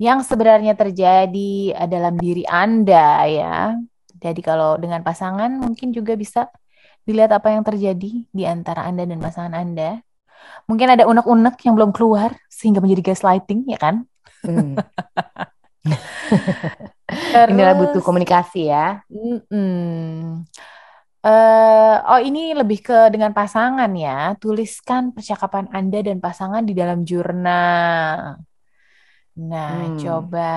yang 0.00 0.24
sebenarnya 0.24 0.72
terjadi 0.72 1.76
eh, 1.76 1.88
dalam 1.90 2.16
diri 2.16 2.48
Anda 2.48 3.28
ya. 3.28 3.76
Jadi 4.16 4.40
kalau 4.40 4.80
dengan 4.80 5.04
pasangan 5.04 5.52
mungkin 5.60 5.92
juga 5.92 6.16
bisa 6.16 6.48
dilihat 7.04 7.36
apa 7.36 7.52
yang 7.52 7.66
terjadi 7.66 8.24
di 8.24 8.44
antara 8.48 8.88
Anda 8.88 9.04
dan 9.04 9.20
pasangan 9.20 9.52
Anda. 9.52 10.00
Mungkin 10.64 10.96
ada 10.96 11.04
unek-unek 11.04 11.60
yang 11.68 11.76
belum 11.76 11.92
keluar 11.92 12.32
sehingga 12.48 12.80
menjadi 12.80 13.12
gaslighting 13.12 13.68
ya 13.68 13.76
kan? 13.76 14.08
hmm. 14.46 14.80
Inilah 17.52 17.74
butuh 17.76 18.00
Terus 18.00 18.06
komunikasi 18.06 18.70
ya. 18.70 19.02
Mm-mm. 19.10 20.46
Eh, 21.20 21.94
oh 22.08 22.20
ini 22.28 22.56
lebih 22.56 22.80
ke 22.80 23.12
dengan 23.12 23.32
pasangan 23.36 23.90
ya. 23.92 24.32
Tuliskan 24.40 25.12
percakapan 25.12 25.68
Anda 25.68 25.98
dan 26.00 26.16
pasangan 26.16 26.64
di 26.64 26.72
dalam 26.72 27.04
jurnal. 27.04 28.40
Nah, 29.40 29.68
Hmm. 29.84 29.96
coba 30.00 30.48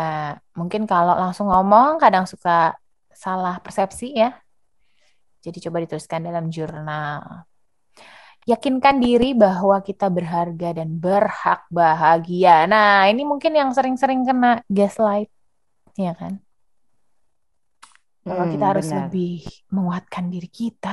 mungkin 0.56 0.88
kalau 0.88 1.13
langsung 1.19 1.47
ngomong 1.52 1.99
kadang 2.04 2.26
suka 2.32 2.76
salah 3.12 3.60
persepsi 3.63 4.15
ya. 4.15 4.30
Jadi 5.43 5.58
coba 5.67 5.84
dituliskan 5.84 6.23
dalam 6.23 6.47
jurnal. 6.47 7.43
Yakinkan 8.43 8.99
diri 8.99 9.32
bahwa 9.32 9.80
kita 9.80 10.12
berharga 10.12 10.76
dan 10.76 10.99
berhak 10.99 11.63
bahagia. 11.71 12.67
Nah, 12.67 13.08
ini 13.08 13.23
mungkin 13.23 13.56
yang 13.56 13.71
sering-sering 13.71 14.28
kena 14.28 14.60
gaslight, 14.67 15.32
ya 15.95 16.12
kan? 16.15 16.43
Bahwa 18.28 18.46
kita 18.54 18.66
Hmm, 18.66 18.72
harus 18.72 18.88
benar. 18.88 18.98
lebih 19.04 19.32
menguatkan 19.76 20.26
diri 20.34 20.50
kita. 20.60 20.90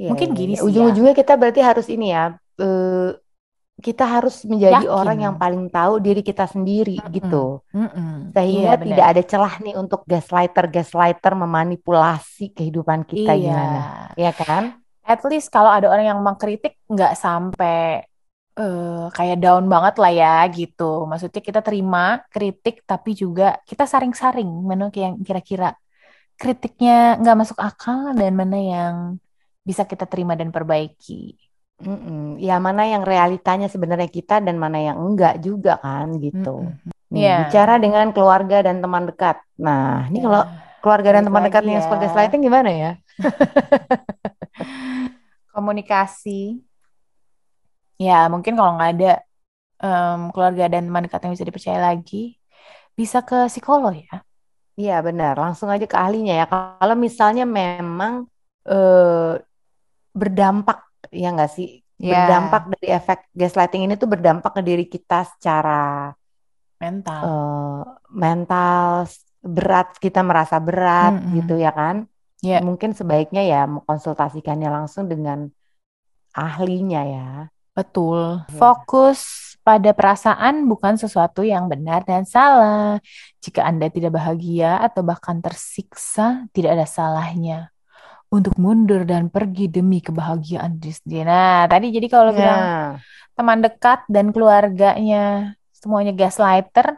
Iya, 0.00 0.08
Mungkin 0.10 0.28
iya, 0.30 0.36
gini 0.38 0.54
iya. 0.54 0.56
sih 0.56 0.62
ya. 0.62 0.66
Ujung-ujungnya 0.68 1.14
kita 1.20 1.32
berarti 1.40 1.60
harus 1.68 1.86
ini 1.94 2.06
ya. 2.16 2.24
eh, 2.60 3.08
kita 3.80 4.04
harus 4.04 4.44
menjadi 4.44 4.84
Yakin. 4.84 4.92
orang 5.00 5.18
yang 5.26 5.34
paling 5.42 5.64
tahu 5.72 5.94
diri 6.04 6.20
kita 6.20 6.44
sendiri 6.44 7.00
Mm-mm. 7.00 7.12
gitu. 7.16 7.36
Mm-mm. 7.72 8.36
Sehingga 8.36 8.72
Iya, 8.76 8.82
tidak 8.84 9.06
ada 9.12 9.22
celah 9.24 9.54
nih 9.64 9.74
untuk 9.82 10.00
gaslighter-gaslighter 10.12 11.32
memanipulasi 11.34 12.52
kehidupan 12.56 13.00
kita 13.08 13.32
Iya. 13.32 13.52
gimana. 13.52 13.80
Ya 14.16 14.32
kan? 14.36 14.64
At 15.04 15.20
least 15.26 15.48
kalau 15.50 15.70
ada 15.72 15.88
orang 15.90 16.06
yang 16.12 16.20
mengkritik 16.22 16.78
nggak 16.86 17.12
sampai 17.18 18.04
eh, 18.60 19.04
kayak 19.16 19.38
down 19.42 19.64
banget 19.72 19.94
lah 20.02 20.12
ya 20.12 20.34
gitu. 20.52 21.08
Maksudnya 21.10 21.40
kita 21.48 21.60
terima 21.66 22.20
kritik 22.34 22.84
tapi 22.90 23.10
juga 23.16 23.56
kita 23.64 23.84
saring-saring 23.88 24.48
mana 24.68 24.92
yang 24.92 25.14
kira-kira 25.26 25.72
kritiknya 26.40 27.20
nggak 27.20 27.36
masuk 27.40 27.58
akal 27.60 28.16
dan 28.20 28.32
mana 28.40 28.56
yang 28.74 28.94
bisa 29.68 29.82
kita 29.90 30.04
terima 30.08 30.32
dan 30.40 30.48
perbaiki. 30.56 31.36
Mm-mm. 31.80 32.36
Ya 32.40 32.56
mana 32.60 32.84
yang 32.92 33.02
realitanya 33.04 33.68
sebenarnya 33.72 34.08
kita 34.08 34.40
dan 34.46 34.56
mana 34.60 34.78
yang 34.88 34.96
enggak 35.00 35.34
juga 35.46 35.76
kan 35.84 36.06
gitu. 36.24 36.64
Mm-mm. 36.64 36.92
Nih, 37.12 37.20
Iya. 37.26 37.36
bicara 37.44 37.74
dengan 37.84 38.06
keluarga 38.14 38.56
dan 38.66 38.76
teman 38.84 39.04
dekat. 39.10 39.36
Nah, 39.58 40.06
ini 40.08 40.20
Ya, 40.20 40.24
kalau 40.28 40.42
keluarga 40.80 41.08
dan 41.16 41.24
balik 41.24 41.28
teman 41.28 41.42
dekatnya 41.48 41.72
yang 41.76 41.82
ya. 41.82 41.86
suka 41.88 41.96
gaslighting 42.04 42.40
gimana 42.46 42.70
ya? 42.70 42.90
Komunikasi. 45.52 46.40
Ya, 48.00 48.24
mungkin 48.32 48.56
kalau 48.56 48.80
nggak 48.80 48.90
ada 48.96 49.10
em, 49.84 50.20
keluarga 50.32 50.64
dan 50.72 50.82
teman 50.88 51.04
dekat 51.04 51.20
yang 51.24 51.32
bisa 51.36 51.44
dipercaya 51.48 51.78
lagi, 51.88 52.40
bisa 52.98 53.18
ke 53.28 53.36
psikolog 53.52 53.92
ya. 53.96 54.24
Iya 54.80 54.92
benar, 55.06 55.32
langsung 55.42 55.68
aja 55.74 55.86
ke 55.92 55.96
ahlinya 56.04 56.32
ya. 56.40 56.44
Kalau 56.80 56.94
misalnya 57.06 57.42
memang 57.58 58.12
eh, 58.70 59.30
berdampak, 60.20 60.78
ya 61.22 61.26
nggak 61.34 61.50
sih? 61.56 61.68
Ya, 61.98 62.10
Berdampak 62.10 62.62
dari 62.72 62.86
efek 62.98 63.18
gaslighting 63.40 63.82
ini 63.86 63.94
tuh 64.02 64.08
berdampak 64.14 64.52
ke 64.56 64.62
diri 64.68 64.84
kita 64.94 65.16
secara 65.32 65.70
mental. 66.80 67.24
eh, 67.24 67.80
mental 68.22 68.86
berat, 69.54 69.86
kita 70.04 70.20
merasa 70.28 70.56
berat 70.66 71.14
Mm-mm. 71.18 71.36
gitu 71.36 71.52
ya 71.64 71.70
kan? 71.78 71.96
Ya. 72.42 72.64
Mungkin 72.66 72.90
sebaiknya 72.98 73.40
ya 73.52 73.58
mengkonsultasikannya 73.74 74.68
langsung 74.76 75.04
dengan 75.12 75.38
ahlinya 76.46 77.00
ya. 77.14 77.20
Betul. 77.74 78.44
Iya. 78.46 78.56
Fokus 78.58 79.20
pada 79.60 79.92
perasaan 79.92 80.66
bukan 80.66 80.96
sesuatu 80.96 81.44
yang 81.44 81.70
benar 81.70 82.02
dan 82.02 82.26
salah. 82.26 82.98
Jika 83.44 83.62
Anda 83.62 83.92
tidak 83.92 84.16
bahagia 84.16 84.80
atau 84.80 85.04
bahkan 85.04 85.38
tersiksa, 85.38 86.48
tidak 86.50 86.80
ada 86.80 86.86
salahnya 86.88 87.70
untuk 88.30 88.54
mundur 88.62 89.02
dan 89.02 89.26
pergi 89.26 89.66
demi 89.66 89.98
kebahagiaan 89.98 90.78
diri. 90.78 91.26
Nah, 91.26 91.66
tadi 91.66 91.90
jadi 91.90 92.06
kalau 92.06 92.30
bilang 92.30 92.62
Nah, 92.62 92.86
teman 93.34 93.58
dekat 93.58 94.06
dan 94.06 94.30
keluarganya 94.30 95.54
semuanya 95.74 96.14
gaslighter, 96.14 96.94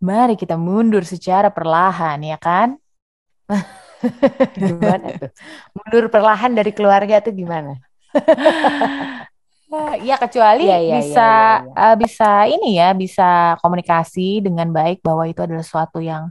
mari 0.00 0.34
kita 0.40 0.56
mundur 0.56 1.04
secara 1.04 1.52
perlahan, 1.52 2.16
ya 2.24 2.40
kan? 2.40 2.80
gimana 4.56 5.12
tuh? 5.16 5.30
Mundur 5.76 6.04
perlahan 6.12 6.52
dari 6.56 6.72
keluarga 6.72 7.20
tuh 7.20 7.32
gimana? 7.36 7.76
Ya, 10.06 10.14
kecuali 10.22 10.62
iya, 10.62 10.78
iya, 10.78 10.94
bisa 11.02 11.28
iya, 11.28 11.66
iya. 11.66 11.90
eh, 11.90 11.96
bisa 11.98 12.28
ini 12.46 12.68
ya, 12.78 12.88
bisa 12.94 13.58
komunikasi 13.58 14.38
dengan 14.46 14.70
baik 14.70 15.02
bahwa 15.02 15.26
itu 15.26 15.42
adalah 15.42 15.64
sesuatu 15.66 15.98
yang 15.98 16.30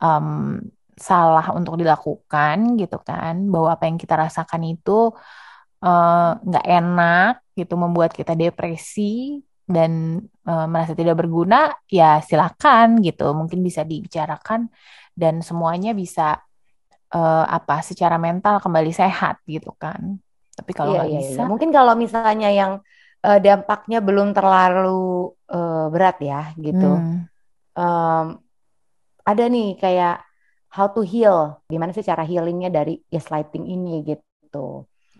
em, 0.00 0.60
salah 0.96 1.52
untuk 1.52 1.76
dilakukan 1.76 2.56
gitu 2.80 2.96
kan, 3.04 3.34
bahwa 3.52 3.68
apa 3.76 3.84
yang 3.90 3.98
kita 4.00 4.14
rasakan 4.16 4.62
itu 4.64 5.12
eh, 5.84 6.30
nggak 6.40 6.66
enak 6.78 7.32
gitu, 7.58 7.74
membuat 7.76 8.10
kita 8.16 8.32
depresi 8.32 9.40
dan 9.68 10.24
eh, 10.48 10.66
merasa 10.72 10.96
tidak 10.96 11.20
berguna, 11.20 11.68
ya 11.92 12.20
silakan 12.24 13.04
gitu, 13.04 13.28
mungkin 13.36 13.60
bisa 13.60 13.84
dibicarakan 13.84 14.72
dan 15.12 15.44
semuanya 15.44 15.92
bisa 15.92 16.40
eh, 17.14 17.44
apa 17.58 17.80
secara 17.84 18.16
mental 18.16 18.56
kembali 18.64 18.92
sehat 18.94 19.40
gitu 19.48 19.72
kan. 19.76 20.16
Tapi 20.58 20.70
kalau 20.78 20.90
Iya, 20.90 20.98
nggak 20.98 21.10
iya, 21.10 21.18
bisa, 21.18 21.40
iya. 21.40 21.44
Mungkin 21.50 21.70
kalau 21.76 21.92
misalnya 22.04 22.48
yang 22.60 22.72
eh, 23.26 23.38
dampaknya 23.44 23.96
belum 24.06 24.28
terlalu 24.36 24.88
eh, 25.54 25.84
berat 25.92 26.16
ya 26.30 26.36
gitu. 26.66 26.84
hmm, 26.90 27.26
Em, 27.78 28.26
ada 29.30 29.44
nih 29.54 29.66
kayak 29.82 30.12
how 30.76 30.86
to 30.94 31.00
heal, 31.12 31.36
gimana 31.72 31.90
sih 31.96 32.04
cara 32.10 32.22
healingnya 32.30 32.68
dari 32.76 32.92
gaslighting 33.12 33.64
ini 33.74 33.90
gitu. 34.08 34.58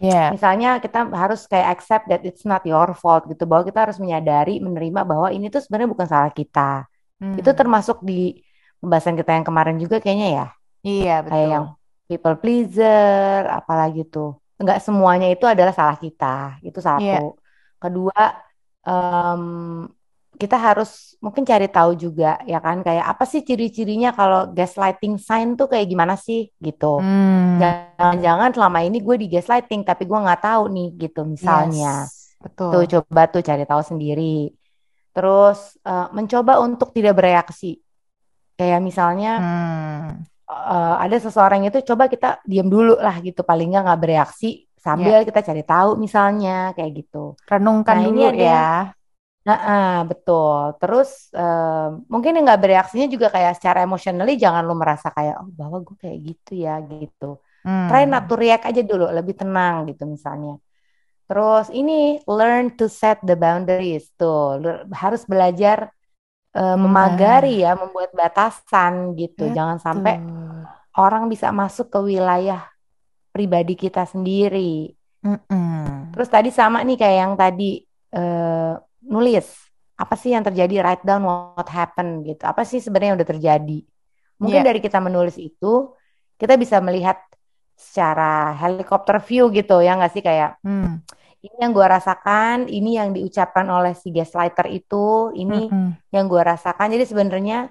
ya. 0.01 0.35
Misalnya 0.35 0.69
kita 0.85 0.99
harus 1.23 1.41
kayak 1.53 1.69
accept 1.79 2.05
that 2.11 2.23
it's 2.29 2.45
not 2.51 2.63
your 2.71 2.89
fault 3.03 3.25
gitu, 3.31 3.45
bahwa 3.51 3.65
kita 3.69 3.79
harus 3.89 3.99
menyadari, 4.05 4.59
menerima 4.67 5.01
bahwa 5.11 5.29
ini 5.37 5.47
tuh 5.55 5.61
sebenarnya 5.65 5.91
bukan 5.95 6.09
salah 6.11 6.33
kita. 6.35 6.89
Itu 7.39 7.51
Hmm. 7.51 7.59
termasuk 7.61 7.97
di 8.09 8.41
pembahasan 8.81 9.17
kita 9.21 9.31
yang 9.39 9.47
kemarin 9.49 9.77
juga 9.83 9.97
kayaknya 10.03 10.29
ya, 10.39 10.47
Iya, 10.89 11.13
kayak 11.29 11.47
betul. 11.47 11.55
yang 11.55 11.65
people 12.09 12.37
pleaser, 12.43 13.43
apalagi 13.59 14.01
tuh. 14.15 14.29
Enggak 14.55 14.79
semuanya 14.83 15.27
itu 15.31 15.45
adalah 15.45 15.75
salah 15.75 15.99
kita, 15.99 16.63
itu 16.63 16.79
satu. 16.79 17.39
Kedua, 17.83 18.23
em, 18.87 19.43
kita 20.35 20.59
harus 20.59 21.15
mungkin 21.23 21.47
cari 21.47 21.71
tahu 21.71 21.95
juga 21.95 22.43
ya 22.43 22.59
kan 22.59 22.83
kayak 22.83 23.07
apa 23.07 23.23
sih 23.23 23.47
ciri-cirinya 23.47 24.11
kalau 24.11 24.51
gaslighting 24.51 25.15
sign 25.15 25.55
tuh 25.55 25.71
kayak 25.71 25.87
gimana 25.87 26.19
sih 26.19 26.51
gitu. 26.59 26.99
Hmm. 26.99 27.63
Jangan-jangan 27.63 28.51
selama 28.51 28.83
ini 28.83 28.99
gue 28.99 29.15
di 29.15 29.27
gaslighting 29.31 29.87
tapi 29.87 30.11
gue 30.11 30.19
nggak 30.19 30.43
tahu 30.43 30.63
nih 30.75 30.89
gitu 31.07 31.23
misalnya. 31.23 32.07
Yes, 32.07 32.35
betul. 32.43 32.71
Tuh 32.75 32.85
coba 32.99 33.23
tuh 33.31 33.43
cari 33.47 33.63
tahu 33.63 33.83
sendiri. 33.87 34.51
Terus 35.15 35.79
uh, 35.87 36.11
mencoba 36.11 36.59
untuk 36.59 36.91
tidak 36.91 37.15
bereaksi. 37.15 37.79
Kayak 38.59 38.83
misalnya 38.83 39.39
Hmm. 39.39 40.34
Uh, 40.55 40.97
ada 41.03 41.17
seseorang 41.19 41.67
itu 41.67 41.83
coba 41.83 42.07
kita 42.07 42.39
diam 42.47 42.71
dulu 42.71 42.95
lah 42.97 43.19
gitu 43.19 43.43
paling 43.43 43.75
nggak 43.75 43.85
nggak 43.85 44.01
bereaksi 44.01 44.65
sambil 44.79 45.25
kita 45.25 45.41
cari 45.41 45.63
tahu 45.65 45.97
misalnya 45.97 46.77
kayak 46.77 46.93
gitu. 47.03 47.35
Renungkan 47.49 47.97
Nah, 47.99 48.07
ini 48.07 48.23
dulu 48.23 48.31
ada- 48.31 48.45
ya. 48.45 48.69
Nah, 49.45 49.59
ah, 49.61 49.97
betul. 50.09 50.73
Terus 50.81 51.29
eh, 51.37 51.89
mungkin 52.09 52.33
yang 52.33 52.45
nggak 52.49 52.63
bereaksinya 52.65 53.07
juga 53.13 53.29
kayak 53.29 53.61
secara 53.61 53.85
emotionally 53.85 54.41
jangan 54.41 54.65
lu 54.65 54.73
merasa 54.73 55.13
kayak 55.13 55.37
oh 55.41 55.49
bahwa 55.53 55.85
gue 55.85 55.97
kayak 56.01 56.19
gitu 56.33 56.53
ya 56.65 56.81
gitu. 56.81 57.41
Hmm. 57.65 57.89
Try 57.89 58.05
not 58.09 58.25
to 58.29 58.37
react 58.37 58.65
aja 58.69 58.81
dulu, 58.85 59.09
lebih 59.13 59.37
tenang 59.37 59.89
gitu 59.89 60.05
misalnya. 60.05 60.61
Terus 61.25 61.73
ini 61.73 62.21
learn 62.29 62.77
to 62.77 62.85
set 62.89 63.17
the 63.25 63.33
boundaries 63.33 64.13
tuh, 64.21 64.61
lu 64.61 64.69
harus 64.93 65.25
belajar 65.25 65.89
eh, 66.55 66.77
memagari 66.79 67.67
ya, 67.67 67.75
membuat 67.75 68.15
batasan 68.15 69.19
gitu. 69.19 69.51
Jangan 69.51 69.79
sampai 69.83 70.23
orang 70.95 71.27
bisa 71.27 71.51
masuk 71.51 71.91
ke 71.91 71.99
wilayah 71.99 72.63
pribadi 73.35 73.75
kita 73.75 74.07
sendiri. 74.07 74.95
Mm-mm. 75.27 76.15
Terus 76.15 76.29
tadi 76.31 76.55
sama 76.55 76.81
nih 76.87 76.95
kayak 76.95 77.19
yang 77.19 77.35
tadi 77.35 77.83
eh, 78.15 78.75
nulis 79.03 79.47
apa 79.95 80.15
sih 80.15 80.35
yang 80.35 80.43
terjadi 80.43 80.83
write 80.83 81.03
down 81.03 81.23
what 81.27 81.67
happened 81.71 82.23
gitu. 82.27 82.43
Apa 82.47 82.63
sih 82.63 82.79
sebenarnya 82.79 83.15
yang 83.15 83.19
udah 83.19 83.31
terjadi? 83.35 83.79
Mungkin 84.39 84.61
Iya. 84.63 84.69
dari 84.71 84.81
kita 84.83 84.99
menulis 84.99 85.39
itu 85.39 85.95
kita 86.35 86.59
bisa 86.59 86.83
melihat 86.83 87.19
secara 87.75 88.55
helikopter 88.55 89.19
view 89.19 89.51
gitu 89.51 89.83
ya 89.83 89.99
nggak 89.99 90.13
sih 90.15 90.23
kayak 90.23 90.59
Hmm. 90.63 91.03
Ini 91.45 91.57
yang 91.61 91.77
gua 91.77 92.01
rasakan, 92.01 92.73
ini 92.73 92.97
yang 92.97 93.13
diucapkan 93.13 93.69
oleh 93.69 93.93
si 93.93 94.09
gaslighter 94.09 94.73
itu, 94.73 95.29
ini 95.37 95.69
Mm-mm. 95.69 95.93
yang 96.09 96.25
gua 96.25 96.57
rasakan. 96.57 96.89
Jadi 96.97 97.05
sebenarnya 97.05 97.69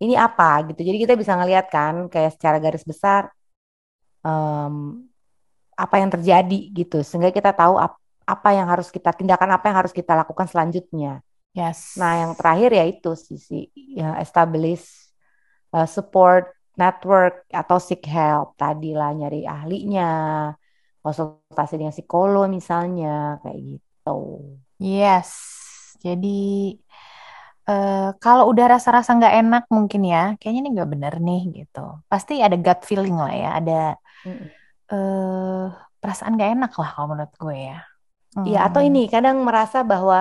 ini 0.00 0.16
apa 0.16 0.64
gitu. 0.72 0.80
Jadi 0.80 0.96
kita 1.04 1.14
bisa 1.20 1.36
ngeliat 1.36 1.68
kan 1.68 2.08
kayak 2.08 2.40
secara 2.40 2.56
garis 2.56 2.80
besar 2.88 3.28
em, 4.24 5.04
apa 5.76 5.96
yang 6.00 6.08
terjadi 6.08 6.60
gitu. 6.72 7.04
Sehingga 7.04 7.28
kita 7.28 7.52
tahu 7.52 7.76
ap- 7.76 8.00
apa 8.24 8.48
yang 8.56 8.64
harus 8.72 8.88
kita 8.88 9.12
tindakan 9.12 9.52
apa 9.52 9.68
yang 9.68 9.76
harus 9.84 9.92
kita 9.92 10.16
lakukan 10.16 10.48
selanjutnya. 10.48 11.20
Yes. 11.52 11.98
Nah, 12.00 12.24
yang 12.24 12.32
terakhir 12.38 12.70
ya 12.72 12.84
itu 12.86 13.12
sisi 13.18 13.68
ya 13.74 14.16
establish 14.22 15.12
uh, 15.74 15.84
support 15.84 16.48
network 16.78 17.44
atau 17.50 17.76
seek 17.82 18.06
help 18.06 18.54
tadi 18.56 18.94
lah 18.94 19.10
nyari 19.12 19.44
ahlinya, 19.44 20.12
konsultasi 21.04 21.72
dengan 21.80 21.94
psikolog 21.96 22.44
misalnya 22.56 23.08
kayak 23.42 23.58
gitu. 23.68 24.10
Yes. 24.78 25.30
Jadi 26.00 26.28
eh 27.70 28.08
kalau 28.22 28.44
udah 28.50 28.66
rasa-rasa 28.74 29.10
nggak 29.18 29.34
enak 29.40 29.62
mungkin 29.76 30.02
ya, 30.12 30.18
kayaknya 30.38 30.60
ini 30.64 30.70
nggak 30.76 30.90
bener 30.94 31.14
nih 31.26 31.40
gitu. 31.58 31.78
Pasti 32.10 32.32
ada 32.46 32.56
gut 32.64 32.80
feeling 32.88 33.16
lah 33.22 33.32
ya, 33.42 33.48
ada 33.58 33.72
Mm-mm. 34.26 34.50
eh 34.92 35.64
perasaan 36.00 36.32
nggak 36.36 36.50
enak 36.56 36.72
lah 36.80 36.88
kalau 36.94 37.06
menurut 37.12 37.34
gue 37.42 37.56
ya. 37.70 37.76
Iya, 38.48 38.58
atau 38.68 38.80
Hmm. 38.80 38.88
ini 38.88 39.00
kadang 39.14 39.36
merasa 39.48 39.78
bahwa 39.92 40.18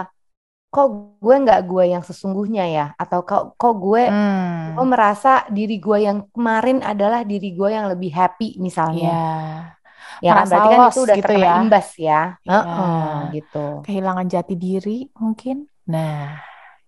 kok 0.73 0.87
gue 1.23 1.35
nggak 1.45 1.61
gue 1.71 1.83
yang 1.93 2.03
sesungguhnya 2.09 2.63
ya, 2.77 2.85
atau 3.01 3.19
kok 3.29 3.41
kok 3.61 3.73
gue 3.85 4.03
Hmm. 4.09 4.75
gue 4.77 4.85
merasa 4.93 5.29
diri 5.57 5.75
gue 5.85 5.97
yang 6.07 6.17
kemarin 6.35 6.79
adalah 6.91 7.21
diri 7.31 7.47
gue 7.59 7.69
yang 7.77 7.87
lebih 7.93 8.11
happy 8.19 8.57
misalnya. 8.61 9.09
Iya. 9.09 9.78
Ya 10.19 10.35
kan 10.35 10.45
Merasa 10.45 10.51
berarti 10.51 10.69
kan 10.69 10.79
itu 10.91 10.99
udah 10.99 11.15
gitu 11.15 11.25
terkena 11.25 11.45
ya. 11.47 11.55
imbas 11.63 11.87
ya. 11.95 12.21
Iya. 12.43 12.51
Heeh, 12.59 13.13
gitu. 13.39 13.65
Kehilangan 13.87 14.27
jati 14.27 14.55
diri 14.55 14.97
mungkin. 15.15 15.57
Nah, 15.87 16.39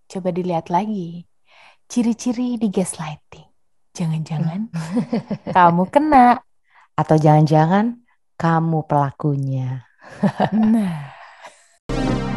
coba 0.06 0.28
dilihat 0.30 0.68
lagi. 0.68 1.24
Ciri-ciri 1.88 2.56
di 2.56 2.68
gaslighting. 2.68 3.48
Jangan-jangan 3.92 4.60
kamu 5.56 5.84
kena. 5.92 6.40
Atau 6.96 7.16
jangan-jangan 7.16 8.00
kamu 8.36 8.84
pelakunya. 8.84 9.84
Nah. 10.52 11.12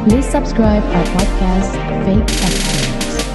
Please 0.05 0.27
subscribe 0.29 0.86
our 0.93 1.08
podcast 1.17 1.73
Fake 2.05 2.29
Experts 2.45 3.25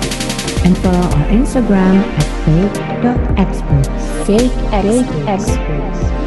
and 0.63 0.79
follow 0.79 1.03
our 1.03 1.27
Instagram 1.35 1.99
at 2.15 2.29
fake.experts. 2.47 4.05
Fake 4.23 4.55
Experts. 5.27 6.20